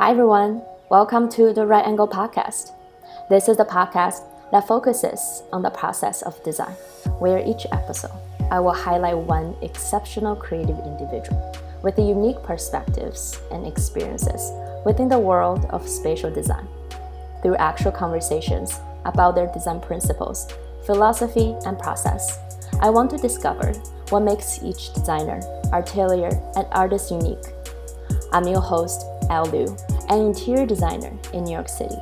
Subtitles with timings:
[0.00, 0.62] Hi, everyone.
[0.88, 2.72] Welcome to the Right Angle Podcast.
[3.28, 6.72] This is the podcast that focuses on the process of design,
[7.18, 8.18] where each episode
[8.50, 14.50] I will highlight one exceptional creative individual with unique perspectives and experiences
[14.86, 16.66] within the world of spatial design.
[17.42, 20.48] Through actual conversations about their design principles,
[20.86, 22.38] philosophy, and process,
[22.80, 23.74] I want to discover
[24.08, 25.42] what makes each designer,
[25.74, 27.44] atelier, and artist unique.
[28.32, 29.76] I'm your host, Elle Liu,
[30.10, 31.96] an interior designer in New York City.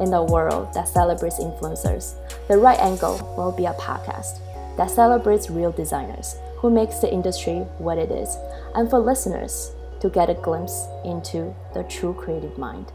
[0.00, 2.14] In the world that celebrates influencers,
[2.46, 4.38] The Right Angle will be a podcast
[4.76, 8.36] that celebrates real designers who makes the industry what it is,
[8.76, 12.92] and for listeners to get a glimpse into the true creative mind.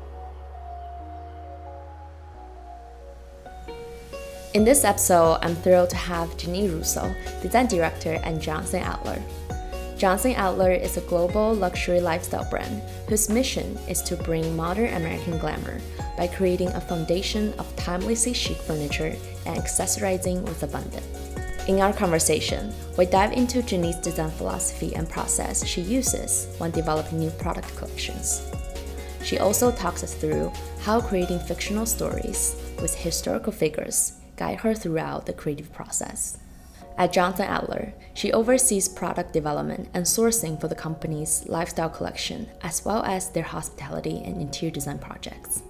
[4.54, 9.22] In this episode, I'm thrilled to have Jeannine Russo, design director and Jonathan Adler.
[10.04, 15.38] Jonathan Adler is a global luxury lifestyle brand whose mission is to bring modern American
[15.38, 15.80] glamour
[16.18, 21.08] by creating a foundation of timelessly chic furniture and accessorizing with abundance.
[21.70, 27.20] In our conversation, we dive into Jeannine's design philosophy and process she uses when developing
[27.20, 28.42] new product collections.
[29.24, 30.52] She also talks us through
[30.82, 36.40] how creating fictional stories with historical figures guide her throughout the creative process.
[36.96, 42.86] At Jonathan Adler, she oversees product development and sourcing for the company's lifestyle collection, as
[42.86, 45.64] well as their hospitality and interior design projects.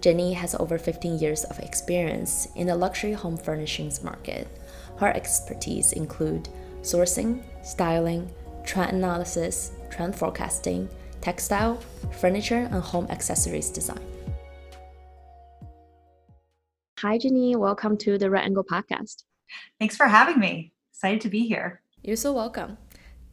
[0.00, 4.48] Jeannine has over 15 years of experience in the luxury home furnishings market,
[4.98, 6.48] her expertise include
[6.82, 8.28] sourcing, styling,
[8.64, 10.88] trend analysis, trend forecasting,
[11.20, 11.76] textile,
[12.18, 14.00] furniture, and home accessories design.
[17.00, 17.58] Hi, Jeannine.
[17.58, 19.22] Welcome to the Right Angle podcast.
[19.78, 20.72] Thanks for having me.
[20.92, 21.80] Excited to be here.
[22.02, 22.78] You're so welcome.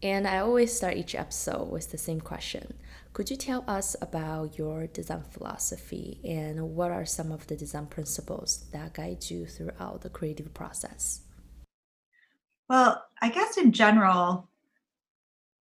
[0.02, 2.74] And I always start each episode with the same question.
[3.14, 7.86] Could you tell us about your design philosophy and what are some of the design
[7.86, 11.22] principles that guide you throughout the creative process?
[12.68, 14.50] Well, I guess in general,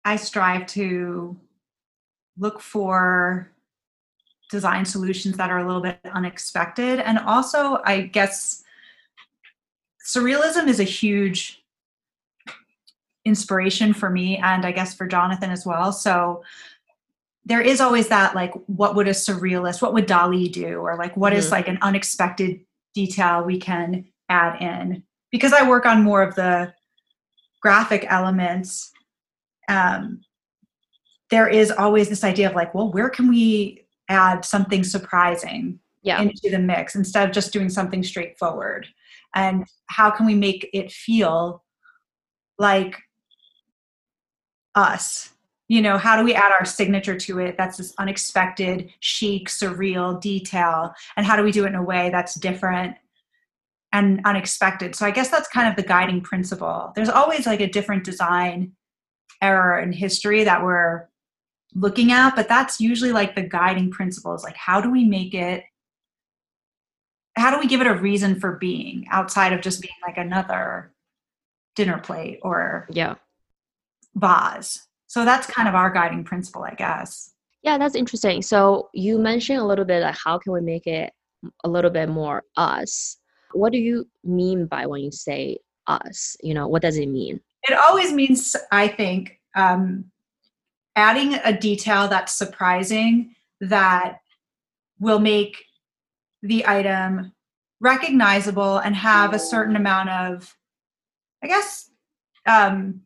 [0.05, 1.37] I strive to
[2.37, 3.51] look for
[4.49, 6.99] design solutions that are a little bit unexpected.
[6.99, 8.63] And also, I guess
[10.09, 11.63] surrealism is a huge
[13.25, 15.91] inspiration for me and I guess for Jonathan as well.
[15.91, 16.43] So
[17.45, 20.77] there is always that like, what would a surrealist, what would Dali do?
[20.77, 21.39] Or like, what mm-hmm.
[21.39, 22.61] is like an unexpected
[22.95, 25.03] detail we can add in?
[25.31, 26.73] Because I work on more of the
[27.61, 28.91] graphic elements
[29.67, 30.21] um,
[31.29, 36.21] there is always this idea of like well where can we add something surprising yeah.
[36.21, 38.87] into the mix instead of just doing something straightforward
[39.35, 41.63] and how can we make it feel
[42.57, 42.97] like
[44.75, 45.31] us
[45.67, 50.19] you know how do we add our signature to it that's this unexpected chic surreal
[50.21, 52.95] detail and how do we do it in a way that's different
[53.91, 54.95] and unexpected.
[54.95, 56.91] So I guess that's kind of the guiding principle.
[56.95, 58.73] There's always like a different design
[59.41, 61.07] error in history that we're
[61.73, 64.43] looking at, but that's usually like the guiding principles.
[64.43, 65.63] Like, how do we make it?
[67.39, 70.93] How do we give it a reason for being outside of just being like another
[71.75, 73.15] dinner plate or yeah
[74.15, 74.87] vase?
[75.07, 77.31] So that's kind of our guiding principle, I guess.
[77.63, 78.41] Yeah, that's interesting.
[78.41, 81.11] So you mentioned a little bit like how can we make it
[81.63, 83.17] a little bit more us
[83.53, 85.57] what do you mean by when you say
[85.87, 86.37] us?
[86.41, 87.39] You know, what does it mean?
[87.63, 90.05] It always means, I think, um,
[90.95, 94.19] adding a detail that's surprising that
[94.99, 95.57] will make
[96.41, 97.33] the item
[97.79, 100.55] recognizable and have a certain amount of,
[101.43, 101.89] I guess,
[102.45, 103.01] um,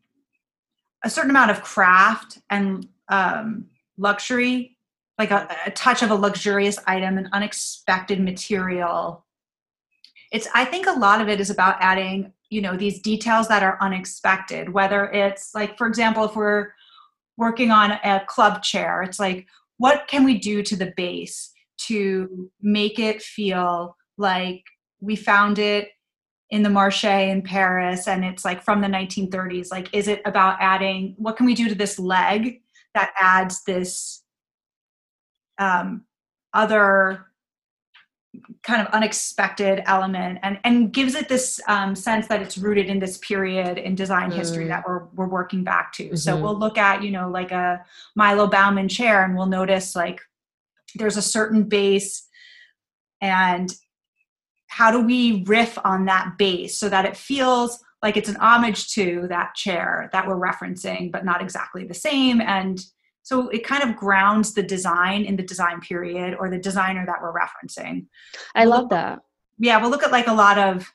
[1.04, 3.66] a certain amount of craft and um,
[3.98, 4.78] luxury,
[5.18, 9.26] like a, a touch of a luxurious item, an unexpected material.
[10.32, 13.62] It's i think a lot of it is about adding you know these details that
[13.62, 16.69] are unexpected whether it's like for example if we're
[17.38, 19.48] working on a club chair it's like
[19.78, 21.53] what can we do to the base
[21.88, 24.63] to make it feel like
[25.01, 25.89] we found it
[26.50, 30.57] in the marche in paris and it's like from the 1930s like is it about
[30.59, 32.62] adding what can we do to this leg
[32.94, 34.24] that adds this
[35.57, 36.06] um,
[36.53, 37.27] other
[38.63, 43.00] kind of unexpected element and and gives it this um, sense that it's rooted in
[43.00, 44.35] this period in design mm.
[44.35, 46.06] history that we're we're working back to.
[46.06, 46.15] Mm-hmm.
[46.15, 47.85] So we'll look at you know like a
[48.15, 50.19] Milo Baughman chair and we'll notice like
[50.95, 52.28] there's a certain base
[53.22, 53.74] and
[54.68, 58.92] how do we riff on that base so that it feels like it's an homage
[58.92, 62.86] to that chair that we're referencing but not exactly the same and
[63.24, 67.22] so it kind of grounds the design in the design period or the designer that
[67.22, 68.07] we're referencing.
[68.54, 69.22] I love that.
[69.57, 70.94] Yeah, we'll look at like a lot of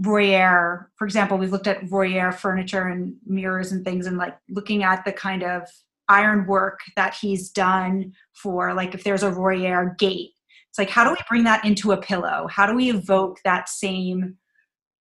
[0.00, 4.82] Royère, for example, we've looked at Royère furniture and mirrors and things and like looking
[4.82, 5.68] at the kind of
[6.10, 10.32] iron work that he's done for like if there's a Royère gate.
[10.68, 12.46] It's like how do we bring that into a pillow?
[12.50, 14.36] How do we evoke that same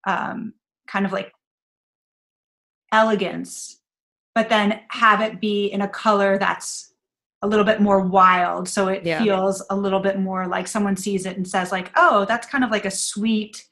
[0.08, 0.54] um,
[0.88, 1.32] kind of like
[2.92, 3.80] elegance,
[4.36, 6.94] but then have it be in a color that's
[7.42, 9.22] a little bit more wild so it yeah.
[9.22, 12.64] feels a little bit more like someone sees it and says like oh that's kind
[12.64, 13.66] of like a sweet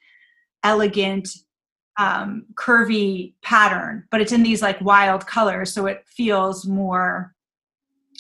[0.62, 1.30] elegant
[2.02, 7.36] um, curvy pattern but it's in these like wild colors so it feels more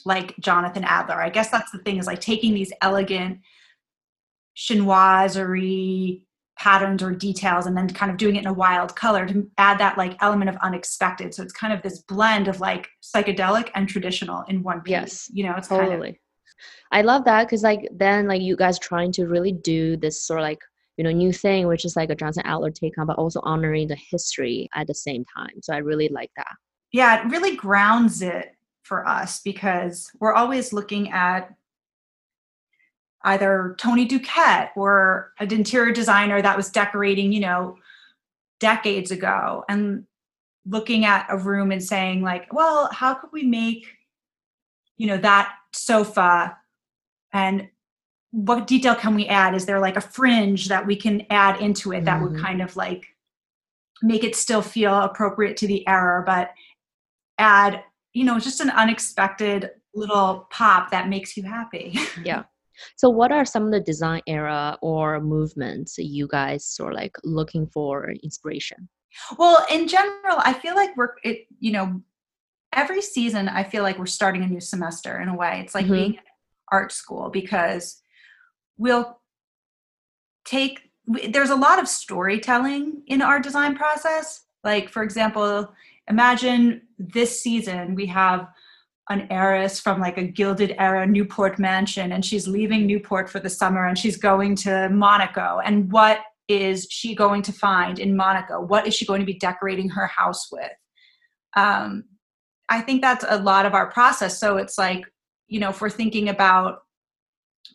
[0.05, 1.21] like jonathan adler.
[1.21, 3.39] I guess that's the thing is like taking these elegant
[4.57, 6.21] chinoiserie
[6.57, 9.79] patterns or details and then kind of doing it in a wild color to add
[9.79, 11.33] that like element of unexpected.
[11.33, 15.29] So it's kind of this blend of like psychedelic and traditional in one piece yes.
[15.33, 16.15] you know it's totally kind of,
[16.91, 20.39] i love that because like then like you guys trying to really do this sort
[20.39, 20.59] of like
[21.01, 23.87] you know new thing which is like a jonathan adler take on but also honoring
[23.87, 25.59] the history at the same time.
[25.63, 26.53] So i really like that.
[26.91, 31.55] Yeah it really grounds it for us because we're always looking at
[33.23, 37.77] either tony duquette or an interior designer that was decorating you know
[38.59, 40.05] decades ago and
[40.67, 43.87] looking at a room and saying like well how could we make
[44.97, 46.55] you know that sofa
[47.33, 47.69] and
[48.31, 49.55] what detail can we add?
[49.55, 52.33] Is there like a fringe that we can add into it that mm-hmm.
[52.33, 53.05] would kind of like
[54.01, 56.51] make it still feel appropriate to the era, but
[57.37, 57.83] add,
[58.13, 61.97] you know, just an unexpected little pop that makes you happy.
[62.23, 62.43] yeah.
[62.95, 67.67] So what are some of the design era or movements you guys are like looking
[67.67, 68.89] for inspiration?
[69.37, 72.01] Well, in general, I feel like we're it, you know,
[72.73, 75.61] every season I feel like we're starting a new semester in a way.
[75.63, 75.93] It's like mm-hmm.
[75.93, 76.19] being
[76.71, 78.00] art school because
[78.77, 79.19] we'll
[80.45, 80.91] take
[81.29, 84.45] there's a lot of storytelling in our design process.
[84.63, 85.73] Like for example
[86.07, 88.47] imagine this season we have
[89.09, 93.49] an heiress from like a gilded era newport mansion and she's leaving newport for the
[93.49, 95.59] summer and she's going to monaco.
[95.63, 98.61] And what is she going to find in monaco?
[98.61, 100.71] What is she going to be decorating her house with?
[101.55, 102.05] Um,
[102.69, 104.39] i think that's a lot of our process.
[104.39, 105.03] So it's like
[105.47, 106.79] you know if we're thinking about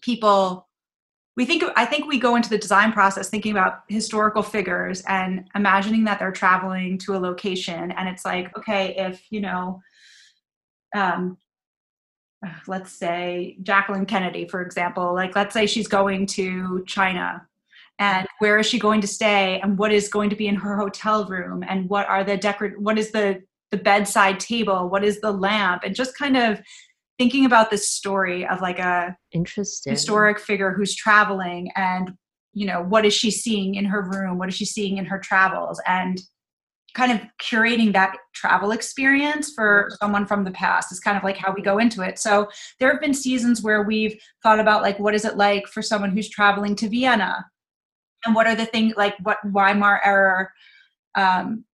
[0.00, 0.65] people
[1.36, 5.48] we think i think we go into the design process thinking about historical figures and
[5.54, 9.80] imagining that they're traveling to a location and it's like okay if you know
[10.94, 11.36] um,
[12.66, 17.46] let's say jacqueline kennedy for example like let's say she's going to china
[17.98, 20.76] and where is she going to stay and what is going to be in her
[20.76, 23.42] hotel room and what are the decor what is the
[23.72, 26.60] the bedside table what is the lamp and just kind of
[27.18, 29.92] thinking about this story of like a interesting.
[29.92, 32.12] historic figure who's traveling and
[32.52, 34.38] you know what is she seeing in her room?
[34.38, 35.80] What is she seeing in her travels?
[35.86, 36.20] And
[36.94, 41.36] kind of curating that travel experience for someone from the past is kind of like
[41.36, 42.18] how we go into it.
[42.18, 42.48] So
[42.80, 46.10] there have been seasons where we've thought about like what is it like for someone
[46.10, 47.44] who's traveling to vienna?
[48.24, 50.48] And what are the things like what weimar era
[51.16, 51.64] um,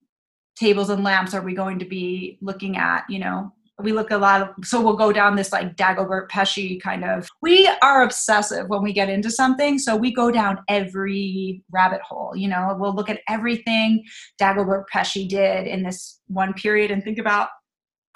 [0.57, 4.17] tables and lamps are we going to be looking at you know we look a
[4.19, 8.69] lot of so we'll go down this like dagobert peche kind of we are obsessive
[8.69, 12.77] when we get into something so we go down every rabbit hole you know?
[12.79, 14.05] We'll look at everything
[14.41, 17.49] dagobert peche did in this one period and think about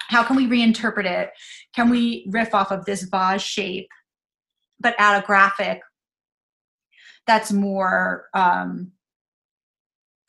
[0.09, 1.31] how can we reinterpret it?
[1.75, 3.89] Can we riff off of this vase shape
[4.79, 5.81] but add a graphic
[7.25, 8.91] that's more um,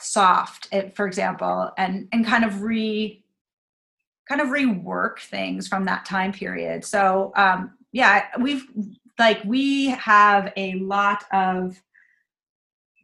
[0.00, 3.24] soft for example and and kind of re
[4.28, 6.84] kind of rework things from that time period.
[6.84, 8.66] So um, yeah, we've
[9.18, 11.80] like we have a lot of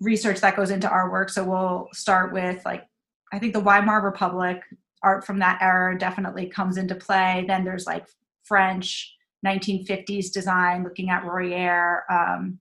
[0.00, 1.30] research that goes into our work.
[1.30, 2.84] So we'll start with like
[3.32, 4.62] I think the Weimar Republic
[5.02, 7.44] art from that era definitely comes into play.
[7.46, 8.06] Then there's like
[8.44, 9.14] French
[9.44, 12.58] 1950s design, looking at Royère, um,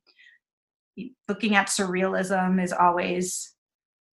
[1.27, 3.53] looking at surrealism is always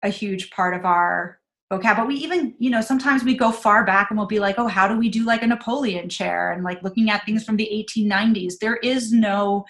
[0.03, 1.40] a huge part of our
[1.73, 4.59] vocab but we even you know sometimes we go far back and we'll be like
[4.59, 6.53] oh how do we do like a napoleon chair?
[6.53, 9.65] And like looking at things from the 1890s there is no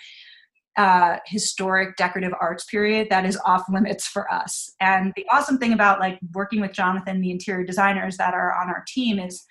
[0.77, 4.73] uh, historic decorative arts period that is off limits for us.
[4.81, 8.69] And the awesome thing about like working with jonathan the interior designers that are on
[8.69, 9.45] our team is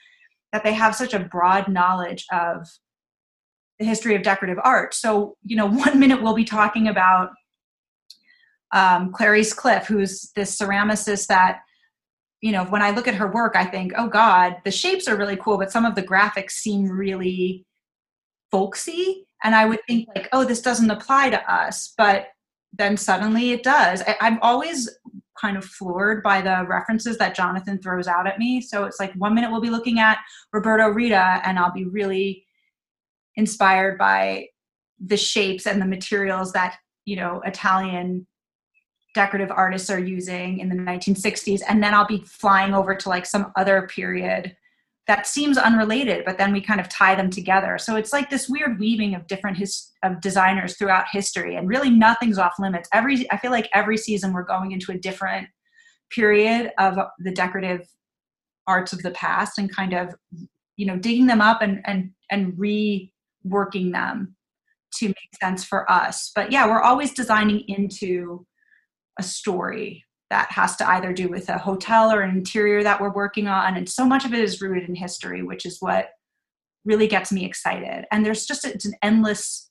[0.52, 2.68] that they have such a broad knowledge of
[3.78, 4.94] the history of decorative art.
[4.96, 7.30] So you know one minute we'll be talking about
[8.72, 11.60] um, clarice cliff who's this ceramicist that
[12.42, 15.18] you know, when I look at her work, I think, oh God, the shapes are
[15.18, 17.66] really cool, but some of the graphics seem really
[18.52, 19.26] folksy.
[19.44, 21.94] And I would think like, oh, this doesn't apply to us.
[21.98, 22.28] But
[22.74, 24.02] then suddenly it does.
[24.04, 24.90] I, I'm always
[25.40, 28.62] kind of floored by the references that Jonathan throws out at me.
[28.62, 30.18] So it's like one minute we'll be looking at
[30.52, 32.46] Roberto Rita and I'll be really
[33.36, 34.48] inspired by
[35.00, 38.28] the shapes and the materials that, you know, Italian
[39.16, 43.26] decorative artists are using in the 1960s and then I'll be flying over to like
[43.26, 44.56] some other period
[45.08, 47.78] that seems unrelated but then we kind of tie them together.
[47.80, 51.90] So it's like this weird weaving of different his of designers throughout history and really
[51.90, 52.88] nothing's off limits.
[52.94, 55.48] Every i feel like every season we're going into a different
[56.12, 57.88] period of the decorative
[58.68, 60.14] arts of the past and kind of
[60.76, 64.36] you know digging them up and and and reworking them
[64.98, 66.32] to make sense for us.
[66.36, 68.46] But yeah we're always designing into
[69.20, 73.12] a story that has to either do with a hotel or an interior that we're
[73.12, 73.76] working on.
[73.76, 76.10] And so much of it is rooted in history, which is what
[76.86, 78.06] really gets me excited.
[78.12, 79.70] And there's just, it's an endless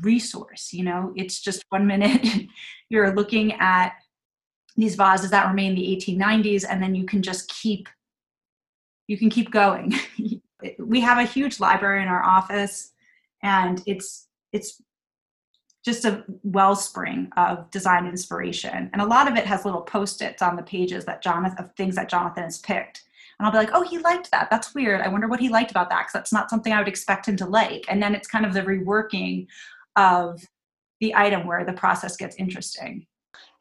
[0.00, 2.46] resource, you know, it's just one minute
[2.90, 3.92] you're looking at
[4.76, 7.88] these vases that remain the 1890s, and then you can just keep,
[9.06, 9.94] you can keep going.
[10.78, 12.92] we have a huge library in our office
[13.42, 14.82] and it's, it's
[15.84, 18.90] just a wellspring of design inspiration.
[18.92, 21.94] And a lot of it has little post-its on the pages that Jonathan of things
[21.96, 23.04] that Jonathan has picked.
[23.38, 24.48] And I'll be like, oh, he liked that.
[24.50, 25.00] That's weird.
[25.00, 27.36] I wonder what he liked about that because that's not something I would expect him
[27.36, 27.84] to like.
[27.88, 29.46] And then it's kind of the reworking
[29.94, 30.42] of
[31.00, 33.06] the item where the process gets interesting.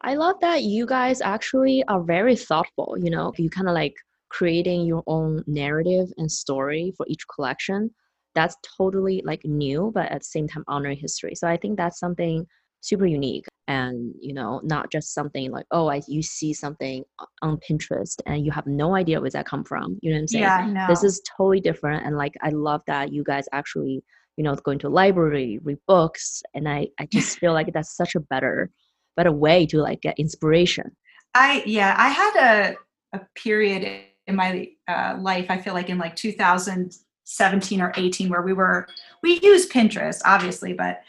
[0.01, 2.97] I love that you guys actually are very thoughtful.
[2.99, 3.95] You know, you kind of like
[4.29, 7.91] creating your own narrative and story for each collection
[8.37, 11.33] that's totally like new but at the same time honoring history.
[11.33, 12.45] So i think that's something
[12.81, 17.03] super unique and you know not just something like oh I, you see something
[17.41, 19.97] on pinterest and you have no idea where that come from.
[20.01, 20.43] You know what i'm saying?
[20.43, 20.85] Yeah, no.
[20.87, 24.03] this is totally different and like i love that you guys actually
[24.37, 27.95] you know going to a library read books and i i just feel like that's
[27.95, 28.69] such a better
[29.15, 30.95] better way to like get inspiration.
[31.33, 32.55] I yeah i had a
[33.17, 33.81] a period
[34.27, 36.93] in my uh, life i feel like in like 2000
[37.27, 38.87] 17 or 18 where we were
[39.21, 41.01] we use pinterest obviously but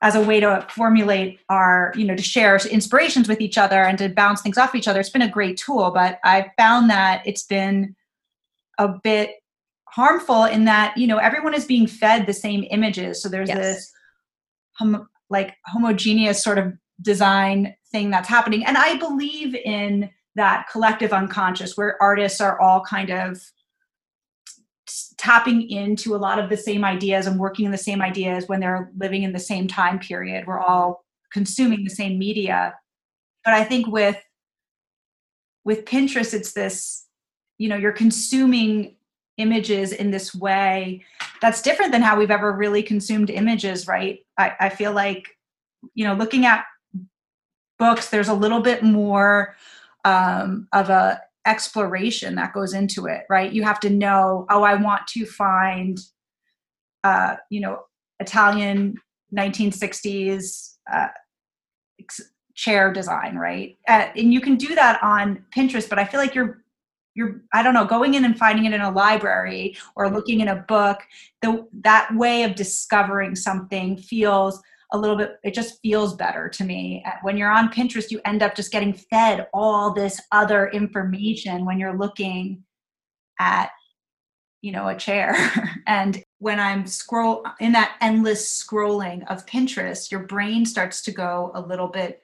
[0.00, 3.98] as a way to formulate our you know to share inspirations with each other and
[3.98, 7.22] to bounce things off each other it's been a great tool but i found that
[7.26, 7.94] it's been
[8.78, 9.30] a bit
[9.88, 13.58] harmful in that you know everyone is being fed the same images so there's yes.
[13.58, 13.92] this
[15.28, 21.76] like homogeneous sort of design thing that's happening and i believe in that collective unconscious
[21.76, 23.40] where artists are all kind of
[25.22, 28.58] tapping into a lot of the same ideas and working in the same ideas when
[28.58, 30.44] they're living in the same time period.
[30.48, 32.74] We're all consuming the same media.
[33.44, 34.20] But I think with
[35.64, 37.06] with Pinterest, it's this,
[37.56, 38.96] you know, you're consuming
[39.38, 41.04] images in this way
[41.40, 44.18] that's different than how we've ever really consumed images, right?
[44.38, 45.28] I, I feel like,
[45.94, 46.64] you know, looking at
[47.78, 49.54] books, there's a little bit more
[50.04, 53.52] um, of a exploration that goes into it, right?
[53.52, 55.98] You have to know, oh, I want to find,
[57.04, 57.80] uh, you know,
[58.20, 58.96] Italian
[59.36, 61.08] 1960s uh,
[62.54, 63.76] chair design, right?
[63.88, 66.62] Uh, and you can do that on Pinterest, but I feel like you're
[67.14, 70.48] you're i don't know going in and finding it in a library or looking in
[70.48, 71.00] a book
[71.42, 76.64] the that way of discovering something feels a little bit it just feels better to
[76.64, 77.04] me.
[77.22, 81.78] When you're on pinterest you end up just getting fed all this other information when
[81.78, 82.64] you're looking
[83.40, 83.70] at
[84.60, 85.34] you know a chair.
[85.84, 91.50] And when i'm scroll in that endless scrolling of pinterest your brain starts to go
[91.54, 92.22] a little bit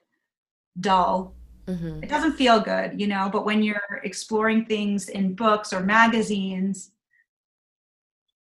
[0.81, 1.35] dull.
[1.67, 2.03] Mm-hmm.
[2.03, 6.93] it doesn't feel good you know but when you're exploring things in books or magazines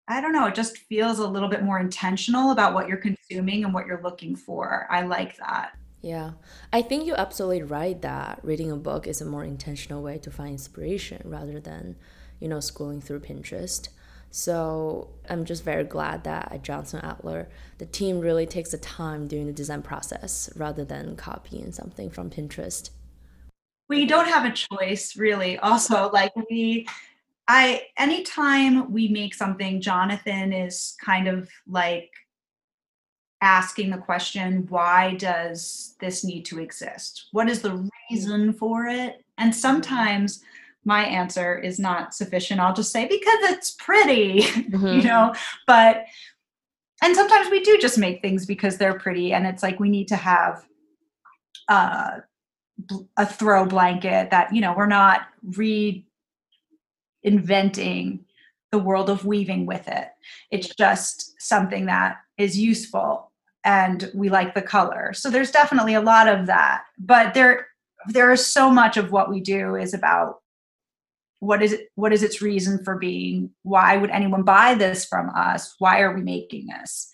[0.08, 3.64] I don't know, it just feels a little bit more intentional about what you're consuming
[3.64, 4.86] and what you're looking for.
[4.90, 5.76] I like that.
[6.00, 6.32] Yeah,
[6.72, 10.30] I think you're absolutely right that reading a book is a more intentional way to
[10.30, 11.96] find inspiration rather than,
[12.40, 13.88] you know, scrolling through Pinterest.
[14.30, 17.48] So I'm just very glad that at Jonathan Adler,
[17.78, 22.30] the team really takes the time during the design process rather than copying something from
[22.30, 22.90] Pinterest.
[23.88, 25.58] We don't have a choice, really.
[25.58, 26.86] Also, like we
[27.48, 32.10] I anytime we make something, Jonathan is kind of like
[33.40, 37.28] asking the question, why does this need to exist?
[37.32, 39.24] What is the reason for it?
[39.38, 40.42] And sometimes
[40.84, 42.60] my answer is not sufficient.
[42.60, 44.86] I'll just say, because it's pretty, mm-hmm.
[44.86, 45.34] you know,
[45.66, 46.04] but
[47.02, 50.08] and sometimes we do just make things because they're pretty and it's like we need
[50.08, 50.66] to have
[51.68, 52.18] uh
[53.16, 55.22] a throw blanket that you know we're not
[57.24, 58.20] reinventing
[58.70, 60.08] the world of weaving with it.
[60.50, 63.32] It's just something that is useful
[63.64, 65.12] and we like the color.
[65.14, 67.66] So there's definitely a lot of that but there
[68.06, 70.36] there is so much of what we do is about
[71.40, 73.50] what is it what is its reason for being?
[73.62, 75.74] Why would anyone buy this from us?
[75.78, 77.10] Why are we making this?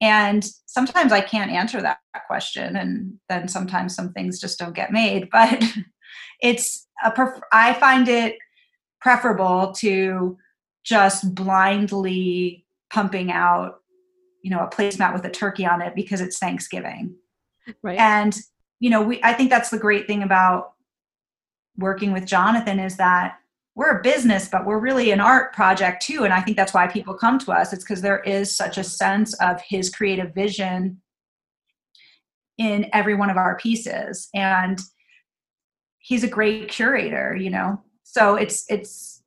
[0.00, 0.44] And
[0.74, 5.28] sometimes i can't answer that question and then sometimes some things just don't get made
[5.32, 5.62] but
[6.42, 8.36] it's a pref- i find it
[9.04, 10.38] preferable to
[10.82, 13.80] just blindly pumping out
[14.42, 17.14] you know a placemat with a turkey on it because it's thanksgiving.
[17.82, 17.98] Right.
[17.98, 18.34] And
[18.80, 20.72] you know we i think that's the great thing about
[21.76, 23.36] working with jonathan is that
[23.74, 26.24] we're a business but we're really an art project too.
[26.24, 27.74] And i think that's why people come to us.
[27.74, 31.02] It's because there is such a sense of his creative vision
[32.56, 34.30] in every one of our pieces.
[34.34, 34.80] And
[35.98, 37.83] he's a great curator you know
[38.14, 39.22] so it's it's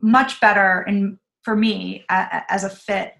[0.00, 3.14] much better and for me as a fit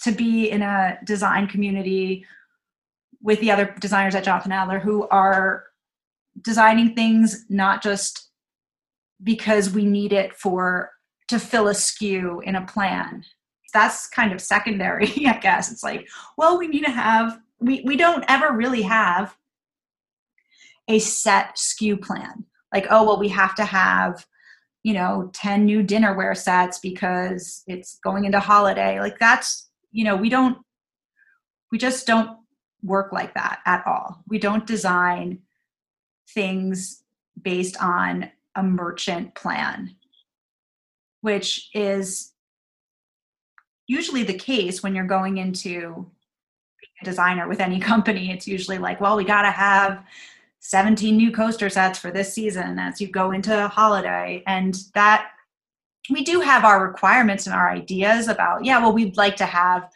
[0.00, 2.24] to be in a design community
[3.20, 5.64] with the other designers at Jonathan Adler who are
[6.40, 8.28] designing things not just
[9.24, 10.92] because we need it for
[11.26, 13.24] to fill a SKU in a plan.
[13.72, 15.72] That's kind of secondary, I guess.
[15.72, 19.36] It's like, well, we need to have we we don't ever really have
[20.86, 22.44] a set SKU plan.
[22.72, 24.26] Like, oh well, we have to have
[24.82, 29.00] you know 10 new dinnerware sets because it's going into holiday.
[29.00, 30.58] Like that's you know we don't
[31.70, 32.38] we just don't
[32.82, 34.22] work like that at all.
[34.28, 35.40] We don't design
[36.30, 37.02] things
[37.40, 39.94] based on a merchant plan
[41.22, 42.32] which is
[43.86, 46.06] usually the case when you're going into
[47.00, 48.30] a designer with any company.
[48.30, 50.04] It's usually like well we got to have
[50.62, 54.42] 17 new coaster sets for this season as you go into holiday.
[54.46, 55.28] And that
[56.08, 59.88] we do have our requirements and our ideas about yeah well we'd like to have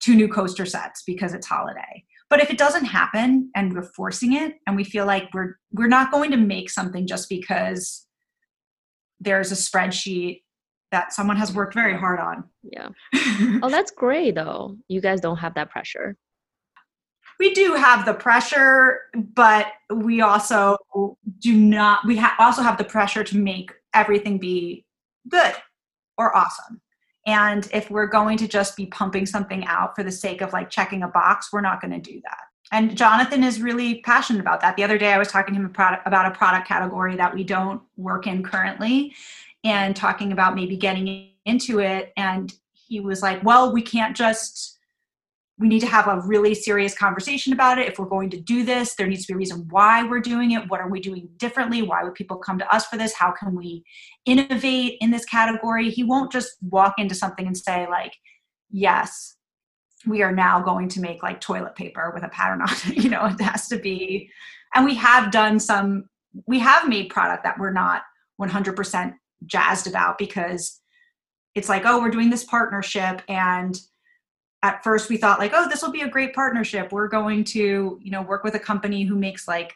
[0.00, 2.04] two new coaster sets because it's holiday.
[2.28, 5.88] But if it doesn't happen and we're forcing it and we feel like we're we're
[5.88, 8.06] not going to make something just because
[9.20, 10.42] there's a spreadsheet
[10.92, 12.44] that someone has worked very hard on.
[12.62, 12.88] Yeah.
[13.62, 14.76] Oh that's great though.
[14.88, 16.16] You guys don't have that pressure
[17.40, 20.76] we do have the pressure, but we also
[21.38, 24.84] do not, we ha- also have the pressure to make everything be
[25.26, 25.54] good
[26.18, 26.82] or awesome.
[27.26, 30.68] And if we're going to just be pumping something out for the sake of like
[30.68, 32.40] checking a box, we're not going to do that.
[32.72, 34.76] And Jonathan is really passionate about that.
[34.76, 35.72] The other day I was talking to him
[36.04, 39.14] about a product category that we don't work in currently
[39.64, 42.12] and talking about maybe getting into it.
[42.18, 44.79] And he was like, well, we can't just
[45.60, 47.86] we need to have a really serious conversation about it.
[47.86, 50.52] If we're going to do this, there needs to be a reason why we're doing
[50.52, 50.70] it.
[50.70, 51.82] What are we doing differently?
[51.82, 53.12] Why would people come to us for this?
[53.12, 53.84] How can we
[54.24, 55.90] innovate in this category?
[55.90, 58.14] He won't just walk into something and say, like,
[58.70, 59.36] yes,
[60.06, 62.96] we are now going to make like toilet paper with a pattern on it.
[63.04, 64.30] You know, it has to be.
[64.74, 66.08] And we have done some,
[66.46, 68.00] we have made product that we're not
[68.40, 70.80] 100% jazzed about because
[71.54, 73.78] it's like, oh, we're doing this partnership and
[74.62, 76.92] at first we thought like oh this will be a great partnership.
[76.92, 79.74] We're going to you know work with a company who makes like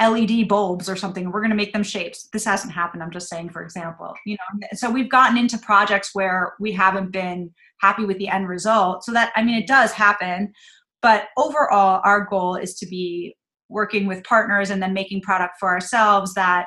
[0.00, 2.28] led bulbs or something we're going to make them shapes.
[2.32, 6.10] This hasn't happened i'm just saying for example you know so we've gotten into projects
[6.14, 9.92] where we haven't been happy with the end result so that i mean it does
[9.92, 10.52] happen
[11.00, 13.36] but overall our goal is to be
[13.68, 16.66] working with partners and then making product for ourselves that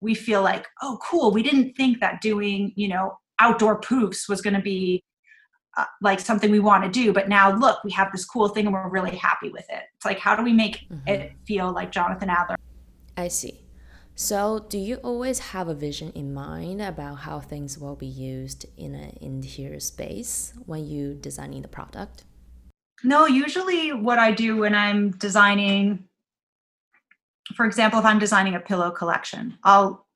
[0.00, 4.40] we feel like oh cool we didn't think that doing you know outdoor poofs was
[4.40, 5.02] going to be
[5.76, 8.66] uh, like something we want to do but now look we have this cool thing
[8.66, 9.84] and we're really happy with it.
[9.96, 11.08] It's like how do we make mm-hmm.
[11.08, 12.56] it feel like jonathan adler?
[13.16, 13.60] I see.
[14.16, 18.66] So do you always have a vision in mind about how things will be used
[18.76, 22.24] in an interior space when you designing the product?
[23.02, 26.04] No usually what i do when i'm designing
[27.54, 30.06] for example if i'm designing a pillow collection i'll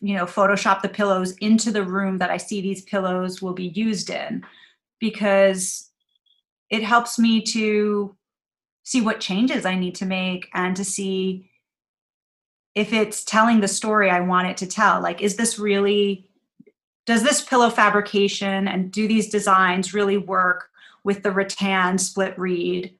[0.00, 3.68] you know photoshop the pillows into the room that i see these pillows will be
[3.68, 4.42] used in
[5.00, 5.90] because
[6.70, 8.16] it helps me to
[8.84, 11.50] see what changes I need to make and to see
[12.74, 15.02] if it's telling the story I want it to tell.
[15.02, 16.28] Like, is this really,
[17.06, 20.68] does this pillow fabrication and do these designs really work
[21.02, 22.96] with the rattan split reed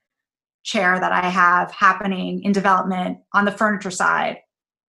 [0.64, 4.38] chair that I have happening in development on the furniture side?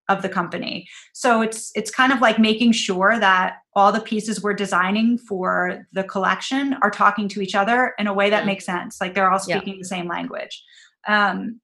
[0.10, 0.88] Of the company.
[1.14, 5.88] So it's it's kind of like making sure that all the pieces we're designing for
[5.94, 9.00] the collection are talking to each other in a way that makes sense.
[9.00, 9.80] Like they're all speaking yeah.
[9.80, 10.64] the same language.
[11.08, 11.62] Um,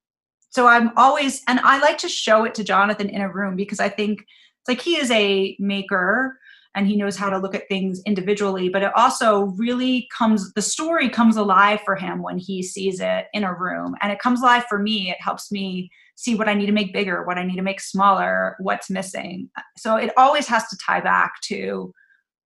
[0.49, 3.79] so I'm always, and I like to show it to Jonathan in a room because
[3.79, 6.39] I think it's like he is a maker
[6.73, 10.61] and he knows how to look at things individually, but it also really comes, the
[10.61, 13.95] story comes alive for him when he sees it in a room.
[14.01, 15.09] And it comes alive for me.
[15.09, 17.79] It helps me see what I need to make bigger, what I need to make
[17.79, 19.49] smaller, what's missing.
[19.77, 21.93] So it always has to tie back to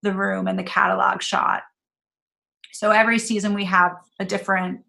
[0.03, 1.63] the room and the catalog shot.
[2.73, 4.81] So every season we have a different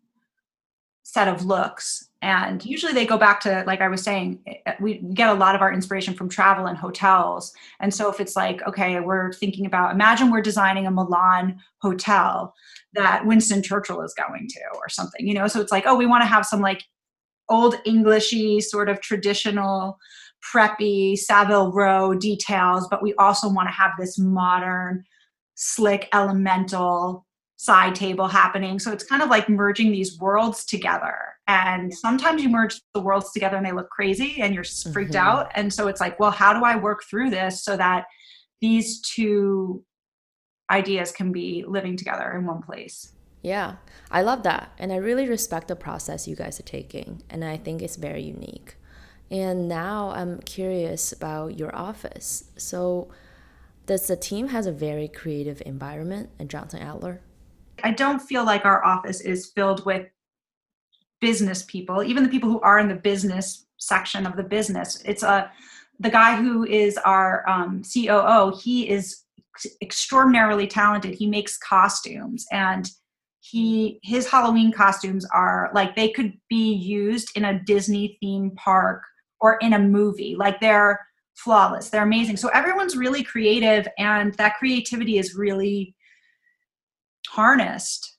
[1.04, 4.74] set of looks and usually they go back to like i was saying eh, eh,
[4.80, 8.36] we get a lot of our inspiration from travel and hotels and so if it's
[8.36, 12.54] like okay we're thinking about imagine we're designing a milan hotel
[12.92, 16.06] that winston churchill is going to or something you know so it's like oh we
[16.06, 16.84] want to have some like
[17.52, 19.98] old englishy sort of traditional
[20.52, 25.04] preppy savile row details but we also want to have this modern
[25.54, 27.24] slick elemental
[27.62, 28.80] side table happening.
[28.80, 31.14] So it's kind of like merging these worlds together.
[31.46, 35.28] And sometimes you merge the worlds together and they look crazy and you're freaked mm-hmm.
[35.28, 35.52] out.
[35.54, 38.06] And so it's like, well, how do I work through this so that
[38.60, 39.84] these two
[40.72, 43.12] ideas can be living together in one place?
[43.42, 43.76] Yeah,
[44.10, 44.72] I love that.
[44.78, 47.22] And I really respect the process you guys are taking.
[47.28, 48.76] And I think it's very unique.
[49.30, 52.44] And now I'm curious about your office.
[52.56, 53.08] So,
[53.86, 57.20] does the team has a very creative environment at Jonathan Adler?
[57.82, 60.06] I don't feel like our office is filled with
[61.20, 65.02] business people, even the people who are in the business section of the business.
[65.04, 65.50] It's a
[65.98, 68.58] the guy who is our um, COO.
[68.60, 69.22] He is
[69.80, 71.14] extraordinarily talented.
[71.14, 72.90] He makes costumes and
[73.52, 79.02] he his Halloween costumes are like they could be used in a Disney theme park
[79.40, 80.34] or in a movie.
[80.34, 80.98] Like they're
[81.34, 81.90] flawless.
[81.90, 82.38] They're amazing.
[82.38, 85.94] So everyone's really creative and that creativity is really
[87.28, 88.16] harnessed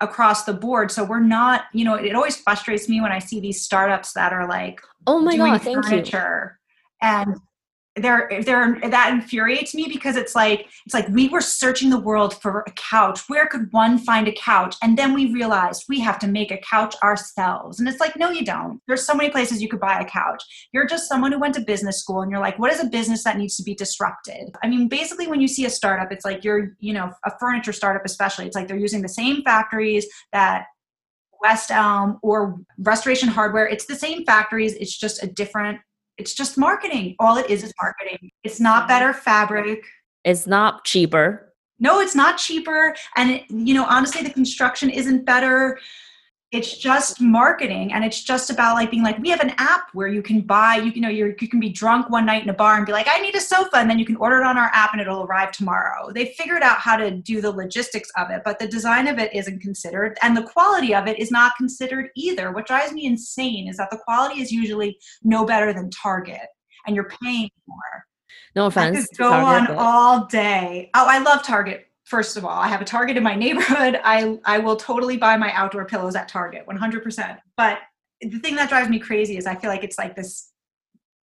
[0.00, 0.90] across the board.
[0.90, 4.32] So we're not, you know, it always frustrates me when I see these startups that
[4.32, 6.58] are like, oh my god, thank furniture
[7.02, 7.08] you.
[7.10, 7.36] and
[7.98, 12.64] they're that infuriates me because it's like it's like we were searching the world for
[12.66, 13.28] a couch.
[13.28, 14.76] Where could one find a couch?
[14.82, 17.78] And then we realized we have to make a couch ourselves.
[17.78, 18.80] And it's like no you don't.
[18.86, 20.42] There's so many places you could buy a couch.
[20.72, 23.24] You're just someone who went to business school and you're like what is a business
[23.24, 24.50] that needs to be disrupted?
[24.62, 27.72] I mean basically when you see a startup it's like you're you know a furniture
[27.72, 30.66] startup especially it's like they're using the same factories that
[31.40, 35.78] West Elm or Restoration Hardware, it's the same factories, it's just a different
[36.18, 37.16] it's just marketing.
[37.18, 38.30] All it is is marketing.
[38.44, 38.88] It's not mm-hmm.
[38.88, 39.84] better fabric.
[40.24, 41.54] It's not cheaper.
[41.78, 42.94] No, it's not cheaper.
[43.16, 45.78] And, it, you know, honestly, the construction isn't better
[46.50, 50.08] it's just marketing and it's just about like being like we have an app where
[50.08, 52.54] you can buy you, you know you you can be drunk one night in a
[52.54, 54.56] bar and be like i need a sofa and then you can order it on
[54.56, 56.10] our app and it'll arrive tomorrow.
[56.12, 59.34] They figured out how to do the logistics of it but the design of it
[59.34, 63.68] isn't considered and the quality of it is not considered either what drives me insane
[63.68, 66.48] is that the quality is usually no better than target
[66.86, 68.04] and you're paying more.
[68.56, 69.82] No offense I could go target, on but...
[69.82, 70.90] all day.
[70.94, 74.00] Oh i love target first of all i have a target in my neighborhood.
[74.04, 77.78] I i will totally buy my outdoor pillows at target 100% but
[78.20, 80.52] the thing that drives me crazy is i feel like it's like this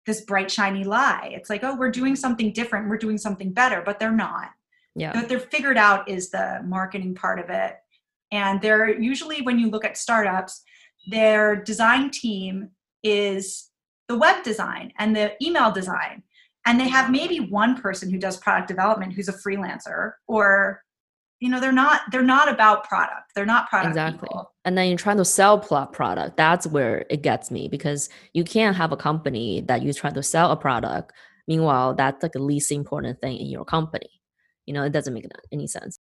[0.07, 1.31] this bright shiny lie.
[1.33, 2.89] It's like oh we're doing something different.
[2.89, 4.51] We're doing something better but they're not.
[4.95, 5.19] Yeah.
[5.19, 7.77] What they're figured out is the marketing part of it.
[8.31, 10.63] And they're usually when you look at startups
[11.07, 12.71] their design team
[13.03, 13.71] is
[14.09, 16.23] the web design and the email design
[16.67, 20.83] and they have maybe one person who does product development who's a freelancer or
[21.41, 23.33] you know they're not they're not about product.
[23.35, 24.29] They're not product exactly.
[24.29, 24.53] people.
[24.65, 26.37] and then you're trying to sell product.
[26.37, 30.23] That's where it gets me because you can't have a company that you try to
[30.23, 31.13] sell a product.
[31.47, 34.09] Meanwhile that's like the least important thing in your company.
[34.65, 35.99] You know it doesn't make any sense.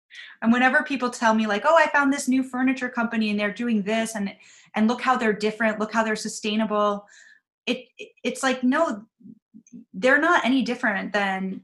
[0.42, 3.52] And whenever people tell me like oh i found this new furniture company and they're
[3.52, 4.34] doing this and
[4.74, 7.06] and look how they're different look how they're sustainable
[7.66, 7.86] it
[8.24, 9.04] it's like no
[9.94, 11.62] they're not any different than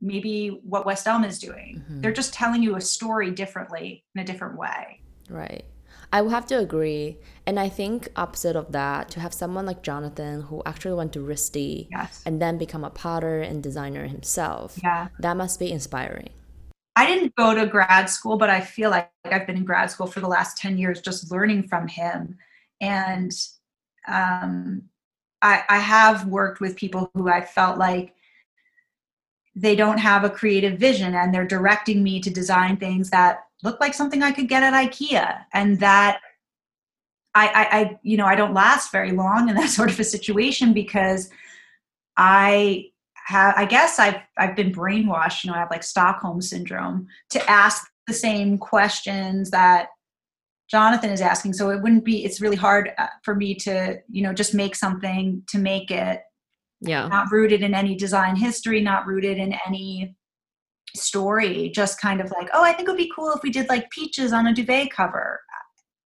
[0.00, 1.82] maybe what West Elm is doing.
[1.82, 2.00] Mm-hmm.
[2.00, 5.02] They're just telling you a story differently in a different way.
[5.28, 5.64] Right.
[6.12, 7.18] I will have to agree.
[7.46, 11.20] And I think opposite of that, to have someone like Jonathan who actually went to
[11.20, 12.22] RISD yes.
[12.26, 15.08] and then become a potter and designer himself, yeah.
[15.20, 16.30] that must be inspiring.
[16.96, 20.06] I didn't go to grad school, but I feel like I've been in grad school
[20.06, 22.36] for the last 10 years just learning from him.
[22.80, 23.32] And
[24.08, 24.82] um,
[25.42, 28.14] I, I have worked with people who I felt like
[29.54, 33.80] they don't have a creative vision and they're directing me to design things that look
[33.80, 35.44] like something I could get at IKEA.
[35.52, 36.20] And that
[37.34, 40.04] I, I, I you know I don't last very long in that sort of a
[40.04, 41.30] situation because
[42.16, 47.08] I have I guess I've I've been brainwashed, you know, I have like Stockholm syndrome
[47.30, 49.88] to ask the same questions that
[50.70, 51.52] Jonathan is asking.
[51.54, 54.76] So it wouldn't be, it's really hard uh, for me to, you know, just make
[54.76, 56.20] something to make it.
[56.80, 57.08] Yeah.
[57.08, 60.16] Not rooted in any design history, not rooted in any
[60.96, 63.68] story, just kind of like, oh, I think it would be cool if we did
[63.68, 65.40] like peaches on a duvet cover.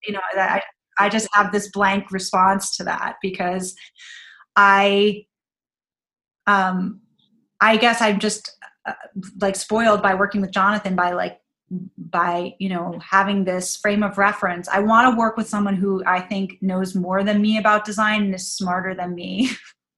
[0.06, 0.62] You know, that
[0.98, 3.74] I, I just have this blank response to that because
[4.56, 5.24] I,
[6.46, 7.00] um,
[7.60, 8.50] I guess I'm just
[8.86, 8.92] uh,
[9.40, 11.38] like spoiled by working with Jonathan by like
[11.96, 16.02] by you know having this frame of reference i want to work with someone who
[16.06, 19.50] i think knows more than me about design and is smarter than me.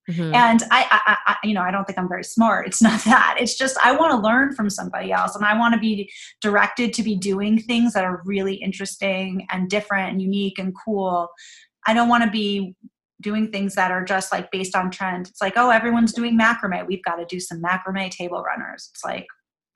[0.09, 0.35] Mm-hmm.
[0.37, 2.69] and I, I, I you know i don't think i'm very smart.
[2.69, 3.39] It's not that.
[3.41, 6.09] It's just i want to learn from somebody else and i want to be
[6.41, 11.29] directed to be doing things that are really interesting and different and unique and cool.
[11.89, 12.77] I don't want to be
[13.21, 15.27] doing things that are just like based on trend.
[15.27, 16.87] It's like oh everyone's doing macrame.
[16.87, 18.89] We've got to do some macrame table runners.
[18.93, 19.27] It's like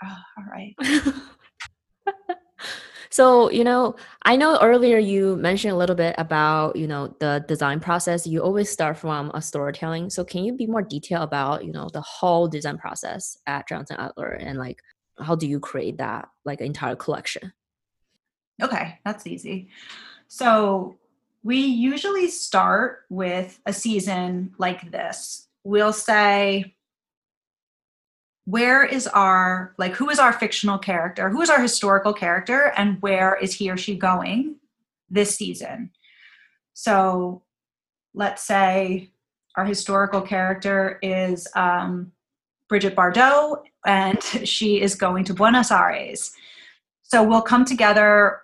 [0.04, 0.76] oh, all right
[3.10, 7.44] so you know i know earlier you mentioned a little bit about you know the
[7.48, 8.26] design process.
[8.26, 10.10] You always start from a storytelling.
[10.10, 13.96] So can you be more detailed about you know the whole design process at jonathan
[13.98, 14.80] adler and like
[15.18, 17.52] how do you create that like entire collection?
[18.62, 19.68] Okay that's easy.
[20.28, 20.98] So
[21.42, 25.48] we usually start with a season like this.
[25.64, 26.74] We'll say
[28.44, 31.30] where is our like who is our fictional character?
[31.30, 32.72] Who is our historical character?
[32.76, 34.56] And where is he or she going
[35.08, 35.90] this season?
[36.74, 37.42] So
[38.14, 39.10] let's say
[39.56, 42.12] our historical character is um,
[42.68, 46.32] Brigitte Bardot and she is going to buenos aires.
[47.02, 48.40] So we'll come together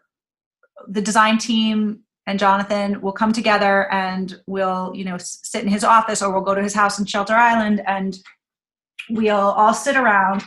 [0.88, 5.84] the design team and jonathan will come together and we'll you know sit in his
[5.84, 8.18] office or we'll go to his house in shelter island and
[9.10, 10.42] we'll all sit around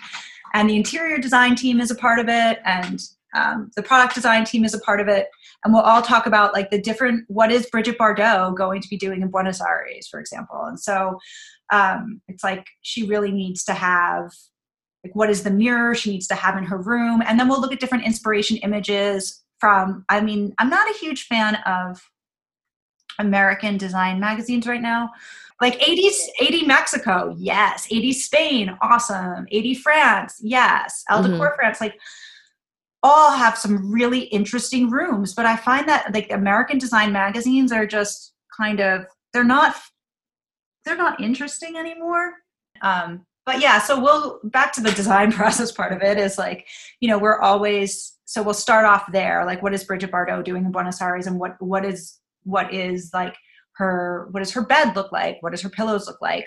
[0.54, 3.02] and the interior design team is a part of it and
[3.36, 5.28] um, the product design team is a part of it
[5.64, 8.98] and we'll all talk about like the different what is bridget bardot going to be
[8.98, 10.64] doing in buenos aires for example?
[10.66, 11.20] And so
[11.72, 14.32] um, it's like she really needs to have
[15.04, 17.22] like what is the mirror she needs to have in her room?
[17.26, 21.24] And then we'll look at different inspiration images from i mean i'm not a huge
[21.24, 22.02] fan of
[23.20, 25.10] american design magazines right now
[25.62, 27.88] like 80s 80 mexico yes.
[27.92, 29.48] AD spain awesome.
[29.54, 31.04] AD france yes.
[31.10, 31.32] Elle mm-hmm.
[31.34, 32.00] decor france like
[33.02, 37.88] all have some really interesting rooms but i find that like american design magazines are
[37.88, 39.76] just kind of they're not
[40.86, 42.34] they're not interesting anymore.
[42.82, 46.68] Um but yeah so we'll back to the design process part of it is like
[47.00, 50.66] you know we're always so we'll start off there like what is Bridget bardot doing
[50.66, 53.36] in buenos aires and what what is what is like
[53.80, 55.38] her what does her bed look like?
[55.40, 56.46] What does her pillows look like?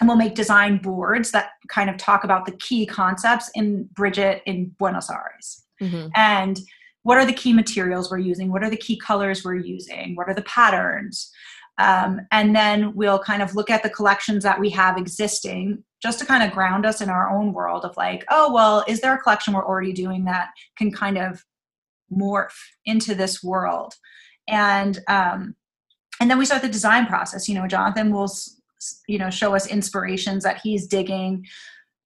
[0.00, 4.42] And we'll make design boards that kind of talk about the key concepts in bridget
[4.46, 5.60] in buenos aires.
[5.82, 6.06] Mm-hmm.
[6.14, 6.60] and
[7.02, 8.50] what are the key materials we're using?
[8.50, 10.14] What are the key colors we're using?
[10.14, 11.30] What are the patterns?
[11.78, 16.20] Um, and then we'll kind of look at the collections that we have existing just
[16.20, 19.14] to kind of ground us in our own world of like oh well is there
[19.14, 21.44] a collection we're already doing that can kind of
[22.12, 23.94] morph into this world?
[24.46, 25.56] And um,
[26.20, 27.48] and then we start the design process.
[27.48, 28.30] You know jonathan will
[29.08, 31.46] you know show us inspirations that he's digging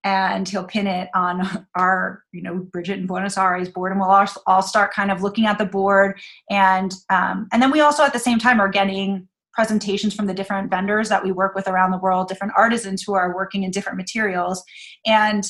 [0.05, 4.11] and he'll pin it on our you know bridget and buenos aires board and we'll
[4.11, 6.19] all, all start kind of looking at the board.
[6.51, 10.35] And um, and then we also at the same time are getting presentations from the
[10.35, 13.71] different vendors that we work with around the world different artisans who are working in
[13.71, 14.63] different materials.
[15.05, 15.45] And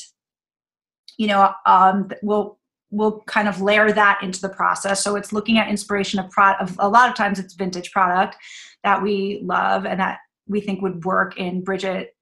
[1.17, 2.58] you know um, we'll
[2.91, 5.03] we'll kind of layer that into the process.
[5.03, 6.71] So it's looking at inspiration of product.
[6.79, 8.35] A lot of times it's vintage product
[8.83, 12.15] that we love and that we think would work in Bridget